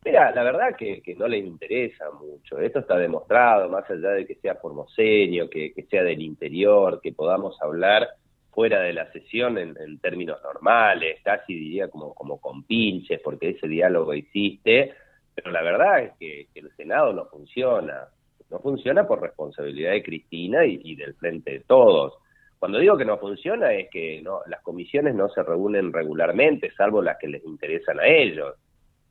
Mira, 0.04 0.32
la 0.32 0.42
verdad 0.42 0.76
que, 0.76 1.02
no 1.16 1.28
les 1.28 1.46
interesa 1.46 2.10
mucho. 2.10 2.58
Esto 2.58 2.80
está 2.80 2.98
demostrado, 2.98 3.70
más 3.70 3.88
allá 3.88 4.10
de 4.10 4.26
que 4.26 4.34
sea 4.34 4.56
formoseño, 4.56 5.48
que 5.48 5.86
sea 5.88 6.02
del 6.02 6.20
interior, 6.20 7.00
que 7.00 7.12
podamos 7.12 7.60
hablar 7.62 8.08
fuera 8.52 8.80
de 8.80 8.92
la 8.92 9.10
sesión 9.12 9.58
en, 9.58 9.98
términos 9.98 10.40
normales, 10.42 11.20
casi 11.24 11.54
diría 11.54 11.88
como, 11.88 12.14
como 12.14 12.40
con 12.40 12.64
pinches, 12.64 13.20
porque 13.20 13.50
ese 13.50 13.66
diálogo 13.66 14.12
existe, 14.12 14.94
pero 15.34 15.50
la 15.50 15.62
verdad 15.62 16.02
es 16.02 16.12
que, 16.18 16.48
el 16.54 16.70
Senado 16.76 17.12
no 17.12 17.26
funciona, 17.26 18.08
no 18.50 18.58
funciona 18.60 19.06
por 19.06 19.22
responsabilidad 19.22 19.92
de 19.92 20.02
Cristina 20.02 20.66
y, 20.66 20.94
del 20.94 21.14
frente 21.14 21.52
de 21.52 21.60
todos. 21.60 22.14
Cuando 22.58 22.78
digo 22.78 22.96
que 22.96 23.04
no 23.04 23.18
funciona 23.18 23.72
es 23.72 23.88
que 23.90 24.20
no, 24.22 24.40
las 24.46 24.60
comisiones 24.62 25.14
no 25.14 25.28
se 25.30 25.42
reúnen 25.42 25.92
regularmente, 25.92 26.70
salvo 26.76 27.02
las 27.02 27.18
que 27.18 27.28
les 27.28 27.44
interesan 27.44 27.98
a 27.98 28.06
ellos. 28.06 28.54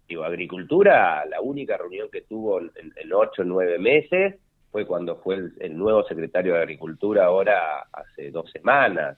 Digo, 0.08 0.24
Agricultura, 0.24 1.26
la 1.26 1.42
única 1.42 1.78
reunión 1.78 2.10
que 2.12 2.22
tuvo 2.22 2.60
en, 2.60 3.14
ocho 3.14 3.42
o 3.42 3.46
nueve 3.46 3.80
meses 3.80 4.36
fue 4.72 4.86
cuando 4.86 5.18
fue 5.18 5.50
el, 5.60 5.78
nuevo 5.78 6.04
secretario 6.04 6.54
de 6.54 6.60
Agricultura 6.60 7.26
ahora 7.26 7.88
hace 7.92 8.32
dos 8.32 8.50
semanas. 8.52 9.18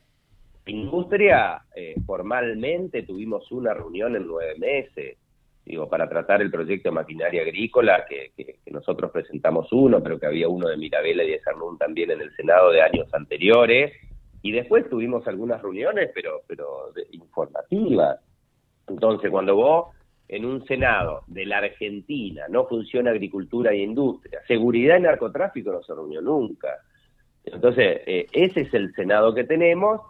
Industria, 0.65 1.61
eh, 1.75 1.95
formalmente 2.05 3.03
tuvimos 3.03 3.51
una 3.51 3.73
reunión 3.73 4.15
en 4.15 4.25
nueve 4.25 4.55
meses, 4.57 5.17
digo, 5.65 5.89
para 5.89 6.07
tratar 6.07 6.41
el 6.41 6.51
proyecto 6.51 6.89
de 6.89 6.95
maquinaria 6.95 7.41
agrícola, 7.41 8.05
que, 8.07 8.31
nosotros 8.71 9.11
presentamos 9.11 9.71
uno, 9.71 10.01
pero 10.01 10.19
que 10.19 10.25
había 10.25 10.47
uno 10.47 10.67
de 10.67 10.77
Mirabella 10.77 11.23
y 11.23 11.31
de 11.31 11.41
Sarnún 11.41 11.77
también 11.77 12.11
en 12.11 12.21
el 12.21 12.35
Senado 12.35 12.71
de 12.71 12.81
años 12.81 13.07
anteriores, 13.13 13.93
y 14.41 14.51
después 14.51 14.89
tuvimos 14.89 15.27
algunas 15.27 15.61
reuniones, 15.61 16.11
pero, 16.13 16.41
pero 16.47 16.91
informativas. 17.11 18.19
Entonces, 18.87 19.29
cuando 19.29 19.55
vos 19.55 19.95
en 20.27 20.45
un 20.45 20.65
Senado 20.65 21.23
de 21.27 21.45
la 21.45 21.59
Argentina 21.59 22.45
no 22.49 22.65
funciona 22.65 23.11
agricultura 23.11 23.71
e 23.71 23.83
industria, 23.83 24.41
seguridad 24.47 24.97
y 24.97 25.01
narcotráfico 25.01 25.71
no 25.71 25.83
se 25.83 25.93
reunió 25.93 26.21
nunca. 26.21 26.69
Entonces, 27.45 28.01
eh, 28.05 28.25
ese 28.31 28.61
es 28.61 28.73
el 28.73 28.93
Senado 28.95 29.33
que 29.33 29.43
tenemos 29.43 30.01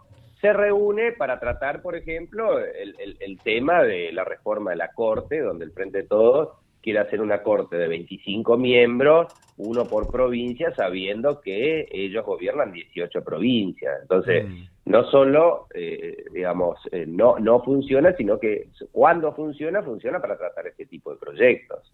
se 0.44 0.52
reúne 0.52 1.12
para 1.12 1.40
tratar, 1.40 1.80
por 1.80 1.96
ejemplo, 1.96 2.58
el, 2.58 3.38
tema 3.42 3.82
de 3.82 4.12
la 4.12 4.24
reforma 4.24 4.72
de 4.72 4.76
la 4.76 4.92
Corte, 4.92 5.40
donde 5.40 5.64
el 5.64 5.72
Frente 5.72 6.02
de 6.02 6.06
Todos 6.06 6.50
quiere 6.82 6.98
hacer 6.98 7.22
una 7.22 7.42
Corte 7.42 7.76
de 7.76 7.88
25 7.88 8.58
miembros, 8.58 9.32
uno 9.56 9.86
por 9.86 10.12
provincia, 10.12 10.70
sabiendo 10.74 11.40
que 11.40 11.88
ellos 11.90 12.26
gobiernan 12.26 12.72
18 12.72 13.24
provincias. 13.24 13.94
Entonces, 14.02 14.46
mm. 14.46 14.90
no 14.90 15.04
solo, 15.10 15.66
eh, 15.74 16.24
digamos, 16.30 16.78
eh, 16.92 17.06
no, 17.08 17.38
no 17.38 17.62
funciona, 17.62 18.14
sino 18.14 18.38
que 18.38 18.68
cuando 18.92 19.32
funciona, 19.34 19.82
funciona 19.82 20.20
para 20.20 20.36
tratar 20.36 20.66
este 20.66 20.84
tipo 20.84 21.10
de 21.10 21.16
proyectos. 21.16 21.90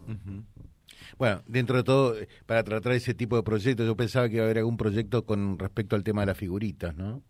Bueno, 1.19 1.42
dentro 1.47 1.76
de 1.76 1.85
todo, 1.85 2.14
para 2.47 2.64
tratar 2.64 2.95
ese 2.95 3.14
tipo 3.14 3.37
de 3.37 3.45
proyectos, 3.45 3.87
yo 3.87 3.95
pensaba 3.95 4.28
que 4.28 4.35
iba 4.35 4.42
a 4.42 4.47
haber 4.47 4.59
algún 4.59 4.76
proyecto 4.76 5.25
con 5.25 5.57
respecto 5.57 5.95
al 5.95 6.02
tema 6.02 6.23
de 6.23 6.26
las 6.26 6.37
figuritas, 6.37 6.97
¿no? 6.97 7.23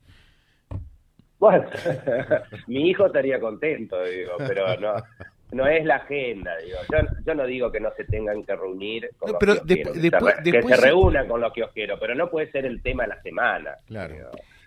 Bueno, 1.41 1.65
mi 2.67 2.91
hijo 2.91 3.07
estaría 3.07 3.41
contento, 3.41 3.97
digo, 4.05 4.33
pero 4.37 4.79
no, 4.79 4.95
no 5.53 5.67
es 5.67 5.85
la 5.87 5.97
agenda, 5.97 6.53
digo. 6.59 6.79
Yo, 7.25 7.35
no 7.35 7.47
digo 7.47 7.73
que 7.73 7.81
no 7.81 7.91
se 7.97 8.05
tengan 8.05 8.45
que 8.45 8.55
reunir 8.55 9.11
con 9.19 9.33
los 9.33 9.63
que, 9.63 9.83
se, 9.83 10.77
reúnan 10.77 11.27
con 11.27 11.41
los 11.41 11.51
que 11.55 11.65
os 11.65 11.73
quiero, 11.73 11.99
pero 11.99 12.15
no 12.15 12.31
puede 12.31 12.53
ser 12.53 12.67
el 12.67 12.83
tema 12.83 13.05
de 13.05 13.09
la 13.09 13.23
semana. 13.23 13.75
Claro. 13.87 14.15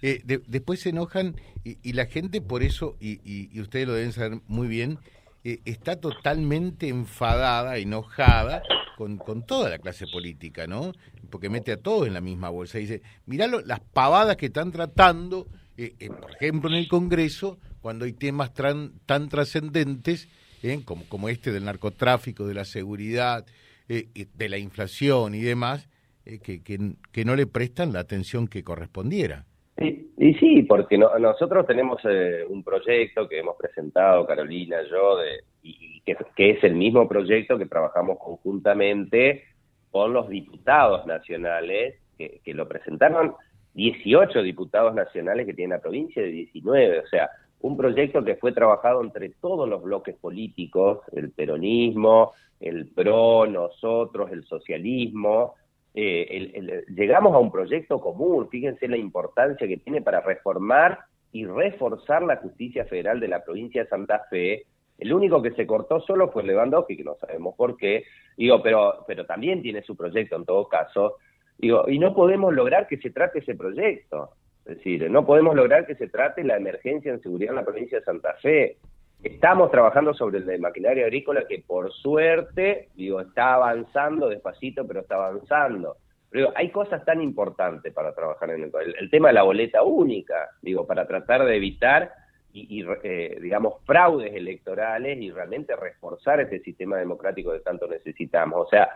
Eh, 0.01 0.22
después 0.25 0.82
se 0.82 0.89
enojan 0.89 1.36
y, 1.63 1.94
la 1.94 2.08
gente 2.08 2.42
por 2.42 2.63
eso, 2.63 2.98
y, 3.00 3.20
y, 3.24 3.62
ustedes 3.62 3.88
lo 3.88 3.94
deben 3.94 4.12
saber 4.12 4.39
muy 4.48 4.68
bien, 4.68 4.98
eh, 5.44 5.60
está 5.65 6.01
totalmente 6.01 6.88
enfadada, 6.88 7.77
enojada 7.77 8.63
con, 8.98 9.18
con, 9.18 9.46
toda 9.46 9.70
la 9.70 9.77
clase 9.77 10.08
política, 10.12 10.65
¿no? 10.65 10.92
Porque 11.30 11.50
mete 11.50 11.72
a 11.72 11.77
todos 11.77 12.08
en 12.08 12.15
la 12.15 12.22
misma 12.22 12.50
bolsa. 12.50 12.80
Y 12.80 12.82
dice, 12.82 13.01
mirá 13.27 13.48
las 13.48 13.80
pavadas 13.80 14.38
que 14.38 14.48
están 14.48 14.72
tratando 14.72 15.48
eh, 15.77 15.94
eh, 16.00 16.10
por 16.10 16.32
ejemplo, 16.32 16.70
en 16.70 16.75
el 16.75 16.88
Congreso, 16.88 17.58
cuando 17.82 18.06
hay 18.06 18.13
temas 18.13 18.53
tan 18.53 19.30
trascendentes 19.30 20.30
eh, 20.62 20.80
como, 20.86 21.03
como 21.10 21.30
este 21.30 21.51
del 21.51 21.65
narcotráfico, 21.65 22.48
de 22.48 22.53
la 22.53 22.65
seguridad, 22.65 23.46
de 23.88 24.50
la 24.50 24.58
inflación 24.58 25.36
y 25.36 25.42
demás, 25.42 25.89
que, 26.24 26.63
que, 26.63 27.25
no 27.25 27.36
le 27.36 27.46
prestan 27.46 27.92
la 27.92 28.00
atención 28.00 28.48
que 28.48 28.63
correspondiera. 28.63 29.46
Y, 29.77 30.34
sí, 30.36 30.63
porque 30.63 30.98
nosotros 30.98 31.68
tenemos 31.68 32.01
un 32.48 32.63
proyecto 32.63 33.27
que 33.27 33.39
hemos 33.39 33.58
presentado, 33.58 34.25
Carolina, 34.25 34.77
yo, 34.89 35.18
de, 35.18 35.44
y 35.63 36.00
que, 36.06 36.15
que, 36.36 36.51
es 36.51 36.63
el 36.63 36.75
mismo 36.75 37.10
proyecto 37.10 37.58
que 37.58 37.65
trabajamos 37.65 38.18
conjuntamente 38.20 39.44
con 39.92 40.13
los 40.13 40.30
diputados 40.30 41.06
nacionales 41.06 42.00
que 42.18 42.53
lo 42.53 42.68
presentaron 42.70 43.34
18 43.74 44.42
diputados 44.42 44.94
nacionales 44.94 45.46
que 45.46 45.53
tiene 45.53 45.75
la 45.75 45.82
provincia 45.82 46.22
de 46.22 46.30
19, 46.30 47.00
o 47.00 47.08
sea, 47.08 47.30
un 47.62 47.77
proyecto 47.77 48.24
que 48.24 48.36
fue 48.36 48.51
trabajado 48.51 49.01
entre 49.01 49.30
todos 49.30 49.68
los 49.68 49.82
bloques 49.82 50.15
políticos, 50.18 51.00
el 51.13 51.32
peronismo, 51.32 52.34
el 52.60 52.88
PRO, 52.88 53.48
nosotros, 53.48 54.32
el 54.32 54.44
socialismo, 54.44 55.56
eh, 55.96 56.84
llegamos 56.96 57.34
a 57.34 57.38
un 57.38 57.51
proyecto 57.51 58.00
común, 58.01 58.50
fíjense 58.50 58.88
la 58.88 58.98
importancia 58.98 59.68
que 59.68 59.77
tiene 59.77 60.01
para 60.01 60.22
reformar 60.22 61.00
y 61.32 61.46
reforzar 61.46 62.24
la 62.24 62.38
justicia 62.38 62.86
federal 62.86 63.20
de 63.20 63.27
la 63.27 63.44
provincia 63.44 63.84
de 63.84 63.89
Santa 63.89 64.25
Fe. 64.30 64.65
El 64.98 65.13
único 65.13 65.42
que 65.42 65.51
se 65.51 65.68
cortó 65.68 66.00
solo 66.01 66.32
fue 66.32 66.44
Lewandowski, 66.44 66.98
que 66.98 67.03
no 67.03 67.15
sabemos 67.15 67.56
por 67.56 67.77
qué, 67.77 68.03
digo, 68.38 68.62
pero, 68.62 69.03
pero 69.08 69.25
también 69.25 69.62
tiene 69.62 69.82
su 69.84 69.96
proyecto 69.96 70.36
en 70.36 70.46
todo 70.46 70.68
caso, 70.68 71.18
Digo, 71.57 71.86
y 71.88 72.00
no 72.00 72.13
podemos 72.13 72.53
lograr 72.53 72.88
que 72.88 72.98
se 72.98 73.10
trate 73.10 73.39
ese 73.39 73.55
proyecto. 73.55 74.31
Es 74.65 74.77
decir, 74.77 75.10
no 75.10 75.25
podemos 75.25 75.55
lograr 75.55 75.86
que 75.86 75.95
se 75.95 76.07
trate 76.07 76.43
la 76.43 76.57
emergencia 76.57 77.12
en 77.12 77.22
seguridad 77.22 77.51
en 77.51 77.57
la 77.57 77.65
provincia 77.65 78.00
de 78.00 78.05
Santa 78.05 78.33
Fe. 78.41 78.77
Estamos 79.22 79.72
trabajando 79.72 80.13
sobre 80.13 80.39
el 80.39 80.45
de 80.45 80.57
maquinaria 80.57 81.05
agrícola 81.05 81.45
que 81.48 81.63
por 81.65 81.91
suerte, 81.91 82.89
digo, 82.95 83.22
está 83.22 83.55
avanzando 83.55 84.29
despacito, 84.29 84.86
pero 84.86 85.01
está 85.01 85.15
avanzando. 85.15 85.98
Pero 86.29 86.51
hay 86.55 86.72
cosas 86.72 87.05
tan 87.05 87.22
importantes 87.22 87.93
para 87.93 88.13
trabajar 88.13 88.50
en 88.50 88.63
el, 88.63 89.10
tema 89.12 89.27
de 89.27 89.36
la 89.36 89.43
boleta 89.43 89.83
única, 89.83 90.50
digo, 90.62 90.88
para 90.88 91.07
tratar 91.07 91.45
de 91.45 91.55
evitar 91.55 92.12
y, 92.51 92.83
eh, 93.03 93.38
digamos, 93.41 93.75
fraudes 93.86 94.33
electorales 94.33 95.19
y 95.22 95.31
realmente 95.31 95.75
reforzar 95.75 96.39
ese 96.39 96.60
sistema 96.60 96.98
democrático 96.98 97.51
que 97.51 97.60
tanto 97.60 97.88
necesitamos. 97.88 98.65
O 98.65 98.69
sea, 98.69 98.89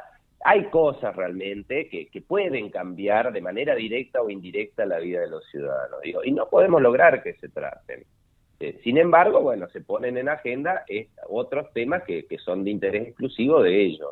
hay 0.44 0.70
cosas 0.70 1.16
realmente 1.16 1.90
que, 1.90 2.22
pueden 2.22 2.70
cambiar 2.70 3.32
de 3.32 3.42
manera 3.42 3.76
directa 3.76 4.22
o 4.22 4.30
indirecta 4.30 4.86
la 4.86 5.00
vida 5.00 5.22
de 5.22 5.30
los 5.30 5.46
ciudadanos, 5.50 6.00
y 6.04 6.32
no 6.32 6.48
podemos 6.50 6.82
lograr 6.82 7.24
que 7.24 7.34
se 7.36 7.50
traten. 7.50 8.06
Eh, 8.60 8.80
sin 8.84 8.98
embargo, 8.98 9.42
bueno, 9.42 9.68
se 9.70 9.82
ponen 9.82 10.18
en 10.18 10.30
agenda 10.30 10.84
otros 11.30 11.72
temas 11.74 12.04
que, 12.04 12.26
son 12.44 12.64
de 12.64 12.72
interés 12.72 13.08
exclusivo 13.10 13.62
de 13.62 13.86
ellos. 13.86 14.10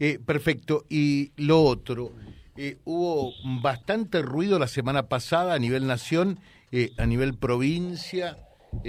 Eh, 0.00 0.18
perfecto. 0.24 0.84
Y 0.88 1.32
lo 1.36 1.62
otro, 1.62 2.12
eh, 2.56 2.78
hubo 2.84 3.32
bastante 3.62 4.22
ruido 4.22 4.58
la 4.58 4.66
semana 4.66 5.08
pasada 5.08 5.54
a 5.54 5.58
nivel 5.58 5.86
nación, 5.86 6.38
a 6.98 7.06
nivel 7.06 7.34
provincia, 7.34 8.38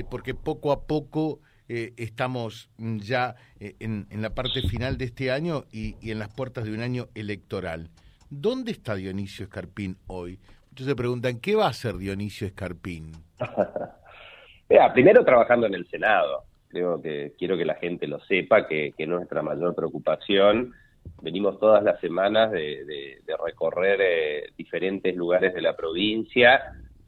porque 0.09 0.33
poco 0.33 0.71
a 0.71 0.87
poco 0.87 1.39
eh, 1.67 1.93
estamos 1.97 2.69
ya 2.77 3.35
eh, 3.59 3.75
en, 3.79 4.07
la 4.21 4.35
parte 4.35 4.61
final 4.61 4.97
de 4.97 5.05
este 5.05 5.31
año 5.31 5.63
y, 5.71 5.95
en 6.09 6.19
las 6.19 6.29
puertas 6.33 6.65
de 6.65 6.73
un 6.73 6.81
año 6.81 7.07
electoral. 7.15 7.89
¿Dónde 8.29 8.71
está 8.71 8.95
Dionisio 8.95 9.45
Escarpín 9.45 9.97
hoy? 10.07 10.39
Muchos 10.69 10.87
se 10.87 10.95
preguntan, 10.95 11.39
¿qué 11.39 11.55
va 11.55 11.65
a 11.65 11.69
hacer 11.69 11.97
Dionisio 11.97 12.45
Escarpín? 12.45 13.13
primero 14.93 15.23
trabajando 15.23 15.65
en 15.67 15.73
el 15.73 15.87
Senado. 15.87 16.43
Creo 16.69 17.01
que 17.01 17.33
quiero 17.37 17.57
que 17.57 17.65
la 17.65 17.75
gente 17.75 18.07
lo 18.07 18.19
sepa, 18.21 18.67
que, 18.67 18.93
nuestra 19.07 19.41
mayor 19.41 19.73
preocupación. 19.73 20.73
Venimos 21.21 21.59
todas 21.59 21.83
las 21.83 21.99
semanas 21.99 22.51
de, 22.51 23.21
recorrer 23.43 23.99
eh, 24.01 24.43
diferentes 24.57 25.15
lugares 25.15 25.53
de 25.53 25.61
la 25.61 25.75
provincia 25.75 26.61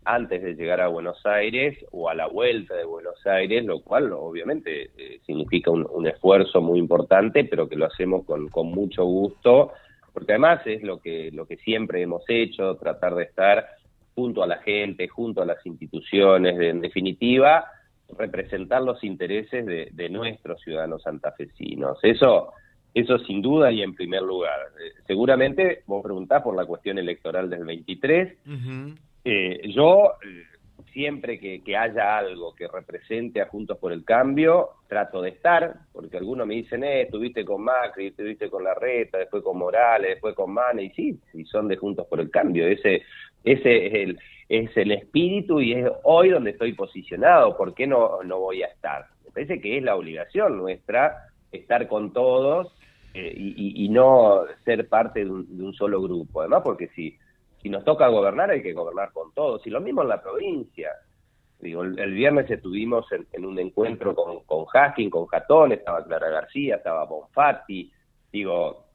antes 0.08 0.42
de 0.42 0.56
llegar 0.56 0.80
a 0.80 0.88
Buenos 0.88 1.24
Aires 1.26 1.78
o 1.92 2.10
a 2.10 2.16
la 2.16 2.28
vuelta 2.28 2.76
de 2.76 2.86
Buenos 2.86 3.26
Aires, 3.28 3.66
lo 3.66 3.82
cual 3.82 4.14
obviamente 4.14 4.92
eh, 4.98 5.20
significa 5.26 5.70
un, 5.70 6.08
esfuerzo 6.08 6.62
muy 6.62 6.80
importante, 6.80 7.44
pero 7.44 7.68
que 7.68 7.76
lo 7.76 7.88
hacemos 7.88 8.26
con, 8.26 8.48
con, 8.48 8.68
mucho 8.68 9.04
gusto, 9.04 9.74
porque 10.14 10.32
además 10.32 10.62
es 10.66 10.82
lo 10.82 11.00
que, 11.00 11.30
lo 11.34 11.46
que 11.46 11.58
siempre 11.58 12.02
hemos 12.02 12.24
hecho, 12.30 12.76
tratar 12.76 13.16
de 13.16 13.26
estar 13.26 13.68
junto 14.16 14.42
a 14.42 14.48
la 14.48 14.60
gente, 14.60 15.10
junto 15.10 15.42
a 15.42 15.46
las 15.46 15.64
instituciones, 15.66 16.58
en 16.58 16.80
definitiva, 16.80 17.66
representar 18.18 18.82
los 18.82 19.04
intereses 19.04 19.66
de, 19.66 20.10
nuestros 20.10 20.62
ciudadanos 20.62 21.04
santafesinos. 21.04 22.00
Eso, 22.02 22.54
eso 22.94 23.20
sin 23.20 23.42
duda 23.42 23.74
y 23.74 23.82
en 23.82 23.94
primer 23.94 24.22
lugar. 24.22 24.58
Eh, 24.82 24.94
seguramente 25.06 25.84
vos 25.86 26.02
preguntás 26.02 26.42
por 26.44 26.56
la 26.56 26.66
cuestión 26.66 26.98
electoral 26.98 27.50
del 27.50 27.66
23. 27.66 28.38
Eh, 29.29 29.74
yo, 29.74 30.13
eh, 30.24 30.43
siempre 30.93 31.38
que, 31.38 31.75
haya 31.75 32.17
algo 32.17 32.55
que 32.55 32.65
represente 32.65 33.41
a 33.41 33.48
Juntos 33.48 33.77
por 33.77 33.91
el 33.91 34.05
Cambio, 34.05 34.69
trato 34.88 35.22
de 35.22 35.31
estar, 35.31 35.74
porque 35.91 36.15
algunos 36.15 36.48
me 36.48 36.55
dicen, 36.55 36.86
eh, 36.86 37.01
estuviste 37.01 37.43
con 37.43 37.62
Macri, 37.62 38.07
estuviste 38.07 38.50
con 38.50 38.63
Larreta, 38.63 39.17
después 39.17 39.43
con 39.43 39.57
Morales, 39.57 40.12
después 40.12 40.34
con 40.34 40.53
Mane, 40.53 40.84
y 40.84 40.89
sí, 40.91 41.19
y 41.34 41.43
son 41.43 41.67
de 41.67 41.75
Juntos 41.75 42.07
por 42.07 42.22
el 42.22 42.31
Cambio. 42.31 42.65
Ese, 42.65 43.01
ese 43.43 43.88
es 43.88 43.93
el, 43.96 44.19
es 44.48 44.77
el 44.77 44.93
espíritu 44.93 45.60
y 45.60 45.74
es 45.74 45.89
hoy 46.03 46.29
donde 46.29 46.51
estoy 46.51 46.72
posicionado. 46.72 47.57
¿Por 47.57 47.74
qué 47.74 47.86
no, 47.86 48.24
no 48.24 48.39
voy 48.39 48.63
a 48.63 48.67
estar? 48.67 49.07
Me 49.25 49.31
parece 49.31 49.60
que 49.60 49.77
es 49.77 49.84
la 49.84 49.98
obligación 49.98 50.57
nuestra 50.57 51.27
estar 51.51 51.89
con 51.89 52.13
todos 52.13 52.74
eh, 53.13 53.34
y, 53.36 53.89
no 53.89 54.43
ser 54.63 54.88
parte 54.88 55.25
de 55.25 55.31
un, 55.31 55.74
solo 55.74 56.01
grupo. 56.01 56.41
Además, 56.41 56.62
porque 56.63 56.88
si, 56.89 57.17
si 57.62 57.70
nos 57.70 57.84
toca 57.84 58.08
gobernar, 58.08 58.52
hay 58.52 58.62
que 58.62 58.74
gobernar 58.74 59.12
con 59.12 59.34
todos. 59.34 59.66
Y 59.66 59.70
lo 59.70 59.82
mismo 59.82 60.02
en 60.02 60.10
la 60.10 60.22
provincia. 60.22 60.92
Digo, 61.60 61.84
el, 61.84 62.14
viernes 62.14 62.50
estuvimos 62.52 63.06
en, 63.12 63.46
un 63.46 63.58
encuentro 63.58 64.14
con, 64.14 64.44
con 64.44 64.66
Haskin, 64.72 65.10
con 65.10 65.26
Jatón, 65.26 65.72
estaba 65.72 66.04
Clara 66.04 66.30
García, 66.30 66.76
estaba 66.76 67.06
Bonfatti, 67.06 67.92
digo, 68.32 68.88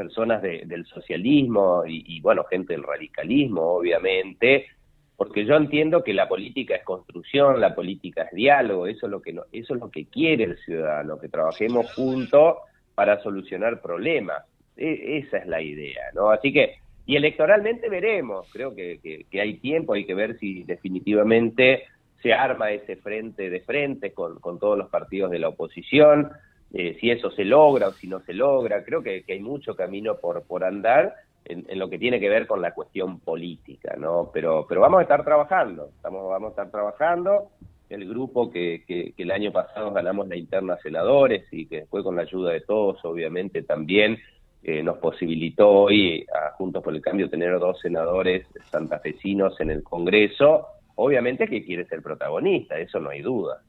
personas 0.00 0.40
del 0.40 0.86
socialismo 0.86 1.84
y, 1.86 2.20
bueno, 2.22 2.44
gente 2.44 2.72
del 2.72 2.82
radicalismo, 2.82 3.60
obviamente, 3.74 4.66
porque 5.14 5.44
yo 5.44 5.56
entiendo 5.56 6.02
que 6.02 6.14
la 6.14 6.26
política 6.26 6.74
es 6.74 6.84
construcción, 6.84 7.60
la 7.60 7.74
política 7.74 8.22
es 8.22 8.32
diálogo, 8.32 8.86
eso 8.86 9.04
es 9.04 9.10
lo 9.10 9.20
que 9.20 9.38
eso 9.52 9.74
es 9.74 9.80
lo 9.80 9.90
que 9.90 10.06
quiere 10.06 10.44
el 10.44 10.56
ciudadano, 10.56 11.20
que 11.20 11.28
trabajemos 11.28 11.92
juntos 11.92 12.56
para 12.94 13.22
solucionar 13.22 13.82
problemas. 13.82 14.42
E, 14.74 15.18
esa 15.18 15.36
es 15.36 15.46
la 15.46 15.60
idea, 15.60 16.04
¿no? 16.14 16.30
Así 16.30 16.50
que 16.50 16.76
y 17.10 17.16
electoralmente 17.16 17.88
veremos, 17.88 18.48
creo 18.52 18.72
que, 18.72 19.26
hay 19.32 19.54
tiempo, 19.54 19.94
hay 19.94 20.04
que 20.04 20.14
ver 20.14 20.38
si 20.38 20.62
definitivamente 20.62 21.82
se 22.22 22.32
arma 22.32 22.70
ese 22.70 22.94
frente 22.94 23.50
de 23.50 23.62
frente 23.62 24.12
con, 24.12 24.38
todos 24.60 24.78
los 24.78 24.88
partidos 24.90 25.32
de 25.32 25.40
la 25.40 25.48
oposición, 25.48 26.30
eh, 26.72 26.96
si 27.00 27.10
eso 27.10 27.32
se 27.32 27.44
logra 27.44 27.88
o 27.88 27.92
si 27.94 28.06
no 28.06 28.20
se 28.20 28.32
logra, 28.32 28.84
creo 28.84 29.02
que, 29.02 29.24
hay 29.28 29.40
mucho 29.40 29.74
camino 29.74 30.18
por, 30.20 30.44
por 30.44 30.62
andar 30.62 31.16
en, 31.46 31.66
lo 31.76 31.90
que 31.90 31.98
tiene 31.98 32.20
que 32.20 32.28
ver 32.28 32.46
con 32.46 32.62
la 32.62 32.74
cuestión 32.74 33.18
política, 33.18 33.96
¿no? 33.98 34.30
Pero, 34.32 34.64
pero 34.68 34.80
vamos 34.80 35.00
a 35.00 35.02
estar 35.02 35.24
trabajando, 35.24 35.90
vamos 36.04 36.44
a 36.44 36.50
estar 36.50 36.70
trabajando. 36.70 37.48
El 37.88 38.08
grupo 38.08 38.52
que, 38.52 38.84
que, 38.86 39.14
el 39.16 39.32
año 39.32 39.50
pasado 39.50 39.90
ganamos 39.90 40.28
la 40.28 40.36
interna 40.36 40.76
senadores 40.76 41.42
y 41.50 41.66
que 41.66 41.78
después 41.78 42.04
con 42.04 42.14
la 42.14 42.22
ayuda 42.22 42.52
de 42.52 42.60
todos, 42.60 43.04
obviamente, 43.04 43.64
también 43.64 44.16
eh, 44.62 44.82
nos 44.82 44.98
posibilitó 44.98 45.68
hoy, 45.68 46.26
a 46.34 46.52
Juntos 46.52 46.82
por 46.82 46.94
el 46.94 47.00
Cambio, 47.00 47.30
tener 47.30 47.58
dos 47.58 47.80
senadores 47.80 48.46
santafesinos 48.70 49.60
en 49.60 49.70
el 49.70 49.82
Congreso 49.82 50.66
obviamente 51.02 51.48
que 51.48 51.64
quiere 51.64 51.86
ser 51.86 52.02
protagonista, 52.02 52.78
eso 52.78 53.00
no 53.00 53.08
hay 53.10 53.22
duda. 53.22 53.62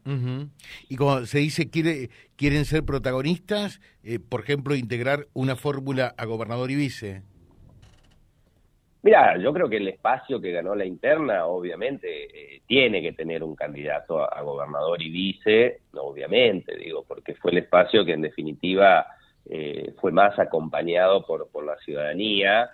Y 0.90 0.96
como 0.98 1.26
se 1.26 1.40
dice, 1.40 1.70
quiere, 1.70 2.10
quieren 2.36 2.66
ser 2.66 2.84
protagonistas, 2.84 3.80
eh, 4.04 4.20
por 4.20 4.42
ejemplo, 4.42 4.76
integrar 4.76 5.28
una 5.34 5.56
fórmula 5.56 6.14
a 6.18 6.26
gobernador 6.26 6.70
y 6.72 6.76
vice. 6.76 7.22
Mira, 9.04 9.38
yo 9.38 9.52
creo 9.54 9.68
que 9.68 9.78
el 9.78 9.88
espacio 9.88 10.40
que 10.40 10.52
ganó 10.52 10.76
la 10.76 10.86
interna, 10.86 11.46
obviamente, 11.46 12.56
eh, 12.56 12.62
tiene 12.68 13.02
que 13.02 13.14
tener 13.14 13.44
un 13.44 13.56
candidato 13.56 14.22
a, 14.22 14.42
gobernador 14.42 15.02
y 15.02 15.10
vice, 15.10 15.82
obviamente, 15.94 16.76
digo, 16.76 17.06
porque 17.08 17.34
fue 17.36 17.52
el 17.52 17.60
espacio 17.60 18.06
que 18.06 18.14
en 18.14 18.22
definitiva 18.22 19.08
eh, 19.50 19.94
fue 20.00 20.12
más 20.12 20.38
acompañado 20.40 21.26
por, 21.26 21.50
por 21.50 21.66
la 21.66 21.78
ciudadanía. 21.78 22.70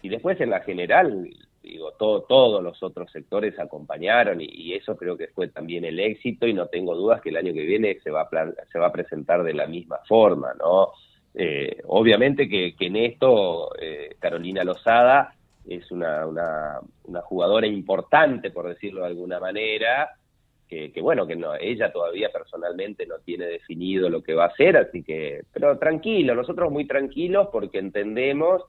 Y 0.00 0.08
después 0.08 0.40
en 0.40 0.50
la 0.50 0.60
general, 0.60 1.28
digo, 1.62 1.92
todo, 1.92 2.22
todos 2.22 2.62
los 2.62 2.82
otros 2.82 3.10
sectores 3.10 3.58
acompañaron 3.58 4.40
y, 4.40 4.74
eso 4.74 4.96
creo 4.96 5.16
que 5.16 5.28
fue 5.28 5.48
también 5.48 5.84
el 5.84 6.00
éxito 6.00 6.46
y 6.46 6.54
no 6.54 6.66
tengo 6.66 6.94
dudas 6.94 7.20
que 7.20 7.28
el 7.28 7.36
año 7.36 7.52
que 7.52 7.64
viene 7.64 7.98
se 8.02 8.10
va 8.10 8.22
a, 8.22 8.28
se 8.72 8.78
va 8.78 8.86
a 8.86 8.92
presentar 8.92 9.42
de 9.42 9.54
la 9.54 9.66
misma 9.66 9.98
forma, 10.08 10.54
¿no? 10.58 10.92
Eh, 11.34 11.80
obviamente 11.86 12.48
que, 12.48 12.74
en 12.78 12.96
esto 12.96 13.70
Carolina 14.18 14.64
Lozada 14.64 15.34
es 15.66 15.90
una, 15.90 16.26
una, 16.26 16.80
una, 17.04 17.20
jugadora 17.22 17.66
importante, 17.66 18.50
por 18.50 18.68
decirlo 18.68 19.02
de 19.02 19.06
alguna 19.06 19.38
manera, 19.38 20.10
que, 20.92 21.00
bueno, 21.00 21.26
que 21.26 21.36
no, 21.36 21.54
ella 21.54 21.92
todavía 21.92 22.30
personalmente 22.32 23.06
no 23.06 23.16
tiene 23.24 23.46
definido 23.46 24.08
lo 24.08 24.22
que 24.22 24.34
va 24.34 24.44
a 24.44 24.48
hacer, 24.48 24.76
así 24.76 25.02
que, 25.02 25.42
pero 25.52 25.78
tranquilo, 25.78 26.34
nosotros 26.34 26.72
muy 26.72 26.86
tranquilos 26.86 27.48
porque 27.52 27.78
entendemos 27.78 28.62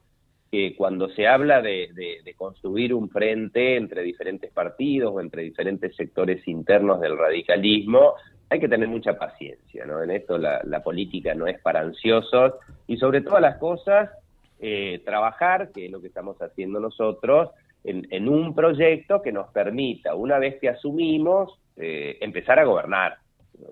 que 0.52 0.76
cuando 0.76 1.10
se 1.10 1.28
habla 1.28 1.62
de, 1.62 1.89
de, 1.94 2.34
construir 2.36 2.94
un 2.94 3.10
frente 3.10 3.76
entre 3.76 4.04
diferentes 4.04 4.52
partidos 4.52 5.13
o 5.16 5.22
entre 5.22 5.44
diferentes 5.44 5.96
sectores 5.96 6.48
internos 6.48 7.00
del 7.00 7.18
radicalismo, 7.18 8.13
hay 8.50 8.60
que 8.60 8.68
tener 8.68 8.88
mucha 8.88 9.18
paciencia, 9.18 9.86
¿no? 9.86 10.04
En 10.04 10.12
esto 10.12 10.38
la, 10.38 10.62
la 10.66 10.84
política 10.84 11.34
no 11.34 11.48
es 11.48 11.60
para 11.62 11.80
ansiosos 11.80 12.54
y 12.86 12.98
sobre 12.98 13.22
todas 13.22 13.42
las 13.42 13.58
cosas 13.58 14.12
eh, 14.60 15.02
trabajar, 15.04 15.72
que 15.74 15.88
es 15.88 15.92
lo 15.92 16.00
que 16.00 16.08
estamos 16.08 16.42
haciendo 16.42 16.80
nosotros, 16.80 17.50
en, 17.84 18.30
un 18.30 18.56
proyecto 18.56 19.22
que 19.22 19.34
nos 19.34 19.52
permita, 19.52 20.16
una 20.16 20.39
vez 20.39 20.58
que 20.62 20.70
asumimos, 20.70 21.60
eh, 21.78 22.18
empezar 22.22 22.60
a 22.60 22.66
gobernar, 22.66 23.18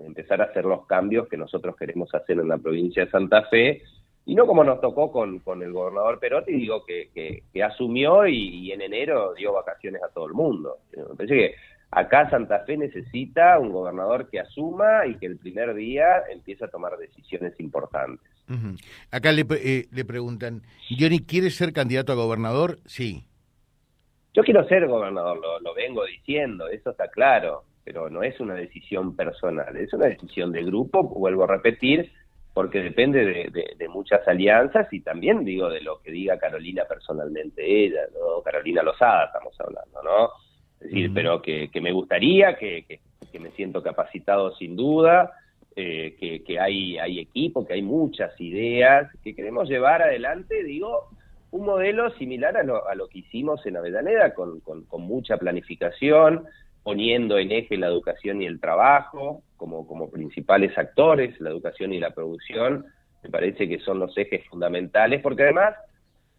empezar 0.06 0.40
a 0.40 0.44
hacer 0.44 0.64
los 0.64 0.86
cambios 0.86 1.28
que 1.28 1.36
nosotros 1.36 1.76
queremos 1.76 2.12
hacer 2.14 2.38
en 2.38 2.48
la 2.48 2.58
provincia 2.58 3.04
de 3.04 3.10
Santa 3.10 3.44
Fe, 3.44 3.82
y 4.24 4.34
no 4.34 4.46
como 4.46 4.62
nos 4.62 4.80
tocó 4.80 5.10
con, 5.10 5.40
con 5.40 5.62
el 5.62 5.72
gobernador 5.72 6.20
Perotti, 6.20 6.52
digo 6.52 6.84
que, 6.84 7.10
que, 7.52 7.62
asumió 7.62 8.26
y, 8.26 8.70
en 8.70 8.80
enero 8.80 9.34
dio 9.34 9.52
vacaciones 9.52 10.00
a 10.02 10.12
todo 10.12 10.26
el 10.26 10.32
mundo. 10.32 10.78
Me 10.96 11.16
parece 11.16 11.34
que 11.34 11.54
acá 11.90 12.30
Santa 12.30 12.60
Fe 12.60 12.76
necesita 12.76 13.58
un 13.58 13.72
gobernador 13.72 14.30
que 14.30 14.38
asuma 14.38 15.06
y 15.06 15.16
que 15.16 15.26
el 15.26 15.38
primer 15.38 15.74
día 15.74 16.22
empiece 16.30 16.64
a 16.64 16.68
tomar 16.68 16.96
decisiones 16.98 17.58
importantes. 17.58 18.30
Acá 19.10 19.32
le, 19.32 19.44
eh, 19.50 19.86
le 19.90 20.04
preguntan, 20.04 20.62
Johnny, 20.98 21.20
¿quieres 21.20 21.56
ser 21.56 21.72
candidato 21.72 22.12
a 22.12 22.16
gobernador? 22.16 22.78
Sí. 22.84 23.24
Yo 24.34 24.42
quiero 24.42 24.66
ser 24.66 24.86
gobernador, 24.86 25.40
lo, 25.62 25.74
vengo 25.74 26.04
diciendo, 26.06 26.68
eso 26.68 26.90
está 26.90 27.08
claro, 27.08 27.64
pero 27.84 28.08
no 28.10 28.22
es 28.22 28.38
una 28.40 28.54
decisión 28.54 29.16
personal, 29.16 29.76
es 29.76 29.92
una 29.92 30.06
decisión 30.06 30.52
de 30.52 30.62
grupo, 30.62 31.02
vuelvo 31.02 31.44
a 31.44 31.48
repetir, 31.48 32.12
porque 32.54 32.82
depende 32.82 33.24
de, 33.24 33.88
muchas 33.88 34.26
alianzas 34.26 34.90
y 34.92 35.00
también 35.00 35.44
digo 35.44 35.68
de 35.68 35.80
lo 35.80 36.00
que 36.00 36.10
diga 36.10 36.38
Carolina 36.38 36.84
personalmente 36.88 37.62
ella, 37.64 38.02
¿no? 38.14 38.42
Carolina 38.42 38.82
Lozada 38.82 39.26
estamos 39.26 39.54
hablando, 39.60 40.02
¿no? 40.02 40.30
Es 40.80 40.90
decir, 40.90 41.10
pero 41.14 41.40
que, 41.40 41.70
me 41.80 41.92
gustaría, 41.92 42.56
que, 42.56 42.84
que, 42.86 43.38
me 43.38 43.50
siento 43.52 43.82
capacitado 43.82 44.54
sin 44.56 44.76
duda, 44.76 45.32
eh, 45.76 46.42
que, 46.46 46.60
hay, 46.60 46.98
hay 46.98 47.18
equipo, 47.18 47.66
que 47.66 47.74
hay 47.74 47.82
muchas 47.82 48.38
ideas, 48.40 49.10
que 49.22 49.34
queremos 49.34 49.68
llevar 49.68 50.02
adelante, 50.02 50.62
digo, 50.64 51.08
un 51.50 51.66
modelo 51.66 52.10
similar 52.16 52.56
a 52.56 52.62
lo, 52.62 52.86
a 52.86 52.94
lo 52.94 53.08
que 53.08 53.20
hicimos 53.20 53.64
en 53.66 53.76
Avellaneda, 53.76 54.34
con, 54.34 54.60
con, 54.60 55.02
mucha 55.02 55.36
planificación, 55.36 56.44
poniendo 56.82 57.38
en 57.38 57.52
eje 57.52 57.76
la 57.76 57.86
educación 57.86 58.42
y 58.42 58.46
el 58.46 58.60
trabajo 58.60 59.42
como, 59.56 59.86
como 59.86 60.10
principales 60.10 60.76
actores, 60.76 61.40
la 61.40 61.50
educación 61.50 61.92
y 61.92 62.00
la 62.00 62.10
producción, 62.10 62.86
me 63.22 63.30
parece 63.30 63.68
que 63.68 63.78
son 63.78 64.00
los 64.00 64.16
ejes 64.18 64.44
fundamentales, 64.48 65.22
porque 65.22 65.44
además 65.44 65.74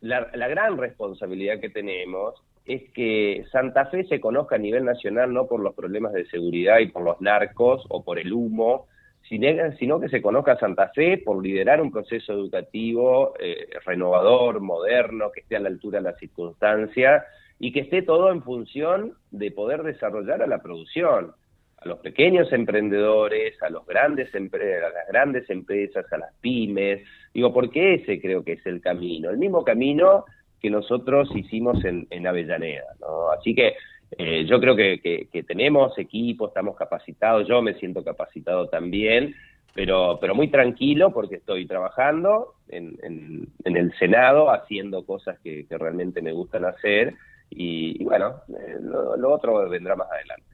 la, 0.01 0.29
la 0.33 0.47
gran 0.49 0.77
responsabilidad 0.77 1.59
que 1.59 1.69
tenemos 1.69 2.35
es 2.65 2.89
que 2.91 3.45
Santa 3.51 3.85
Fe 3.87 4.05
se 4.05 4.19
conozca 4.19 4.55
a 4.55 4.59
nivel 4.59 4.85
nacional 4.85 5.33
no 5.33 5.47
por 5.47 5.59
los 5.59 5.73
problemas 5.73 6.13
de 6.13 6.25
seguridad 6.27 6.79
y 6.79 6.87
por 6.87 7.03
los 7.03 7.19
narcos 7.21 7.85
o 7.89 8.03
por 8.03 8.19
el 8.19 8.31
humo, 8.31 8.87
sino 9.27 9.99
que 9.99 10.09
se 10.09 10.21
conozca 10.21 10.59
Santa 10.59 10.89
Fe 10.89 11.17
por 11.17 11.41
liderar 11.41 11.81
un 11.81 11.91
proceso 11.91 12.33
educativo 12.33 13.33
eh, 13.39 13.67
renovador, 13.85 14.59
moderno, 14.59 15.31
que 15.31 15.41
esté 15.41 15.55
a 15.55 15.61
la 15.61 15.69
altura 15.69 15.99
de 15.99 16.03
las 16.03 16.19
circunstancias 16.19 17.23
y 17.63 17.71
que 17.71 17.79
esté 17.79 18.01
todo 18.01 18.29
en 18.29 18.43
función 18.43 19.13
de 19.31 19.49
poder 19.49 19.83
desarrollar 19.83 20.43
a 20.43 20.47
la 20.47 20.61
producción, 20.61 21.31
a 21.77 21.87
los 21.87 21.99
pequeños 21.99 22.51
emprendedores, 22.51 23.55
a 23.63 23.69
los 23.69 23.85
grandes 23.85 24.35
a 24.35 24.39
las 24.39 25.07
grandes 25.07 25.49
empresas, 25.49 26.05
a 26.11 26.17
las 26.17 26.33
pymes. 26.41 27.07
Digo, 27.33 27.53
porque 27.53 27.93
ese 27.93 28.19
creo 28.19 28.43
que 28.43 28.53
es 28.53 28.65
el 28.65 28.81
camino, 28.81 29.29
el 29.29 29.37
mismo 29.37 29.63
camino 29.63 30.25
que 30.59 30.69
nosotros 30.69 31.29
hicimos 31.33 31.85
en, 31.85 32.05
en 32.09 32.27
Avellaneda, 32.27 32.95
¿no? 32.99 33.31
Así 33.31 33.55
que 33.55 33.75
eh, 34.17 34.45
yo 34.45 34.59
creo 34.59 34.75
que, 34.75 35.29
tenemos 35.47 35.97
equipo, 35.97 36.49
estamos 36.49 36.75
capacitados, 36.75 37.47
yo 37.47 37.61
me 37.61 37.75
siento 37.75 38.03
capacitado 38.03 38.67
también, 38.67 39.35
pero, 39.73 40.17
pero 40.19 40.35
muy 40.35 40.49
tranquilo 40.49 41.13
porque 41.13 41.35
estoy 41.35 41.65
trabajando 41.65 42.55
en, 42.67 42.97
en, 43.03 43.77
el 43.77 43.93
Senado, 43.97 44.51
haciendo 44.51 45.05
cosas 45.05 45.39
que, 45.39 45.65
realmente 45.69 46.21
me 46.21 46.33
gustan 46.33 46.65
hacer 46.65 47.13
y, 47.49 48.03
bueno, 48.03 48.41
eh, 48.49 48.77
lo, 48.81 49.33
otro 49.33 49.69
vendrá 49.69 49.95
más 49.95 50.09
adelante. 50.11 50.45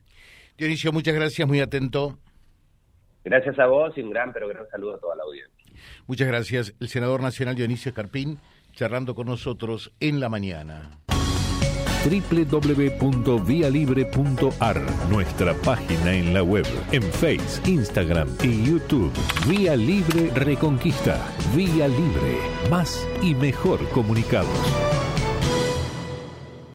Dionisio, 0.57 0.91
muchas 0.91 1.15
gracias, 1.15 1.47
muy 1.47 1.59
atento. 1.59 2.17
Gracias 3.23 3.57
a 3.59 3.67
vos 3.67 3.97
y 3.97 4.01
un 4.01 4.11
gran, 4.11 4.33
pero 4.33 4.47
gran 4.47 4.67
saludo 4.69 4.95
a 4.95 4.99
toda 4.99 5.15
la 5.15 5.23
audiencia. 5.23 5.73
Muchas 6.07 6.27
gracias. 6.27 6.75
El 6.79 6.89
senador 6.89 7.21
nacional 7.21 7.55
Dionisio 7.55 7.89
Escarpín 7.89 8.39
charlando 8.73 9.15
con 9.15 9.27
nosotros 9.27 9.93
en 9.99 10.19
la 10.19 10.29
mañana 10.29 10.99
www.vialibre.ar, 12.03 14.81
nuestra 15.09 15.53
página 15.53 16.13
en 16.13 16.33
la 16.33 16.43
web, 16.43 16.65
en 16.91 17.03
Face, 17.03 17.61
Instagram 17.69 18.27
y 18.43 18.65
YouTube. 18.65 19.13
Vía 19.47 19.75
Libre 19.75 20.31
Reconquista. 20.33 21.19
Vía 21.55 21.87
Libre. 21.87 22.37
Más 22.69 23.07
y 23.21 23.35
mejor 23.35 23.87
comunicados. 23.89 24.98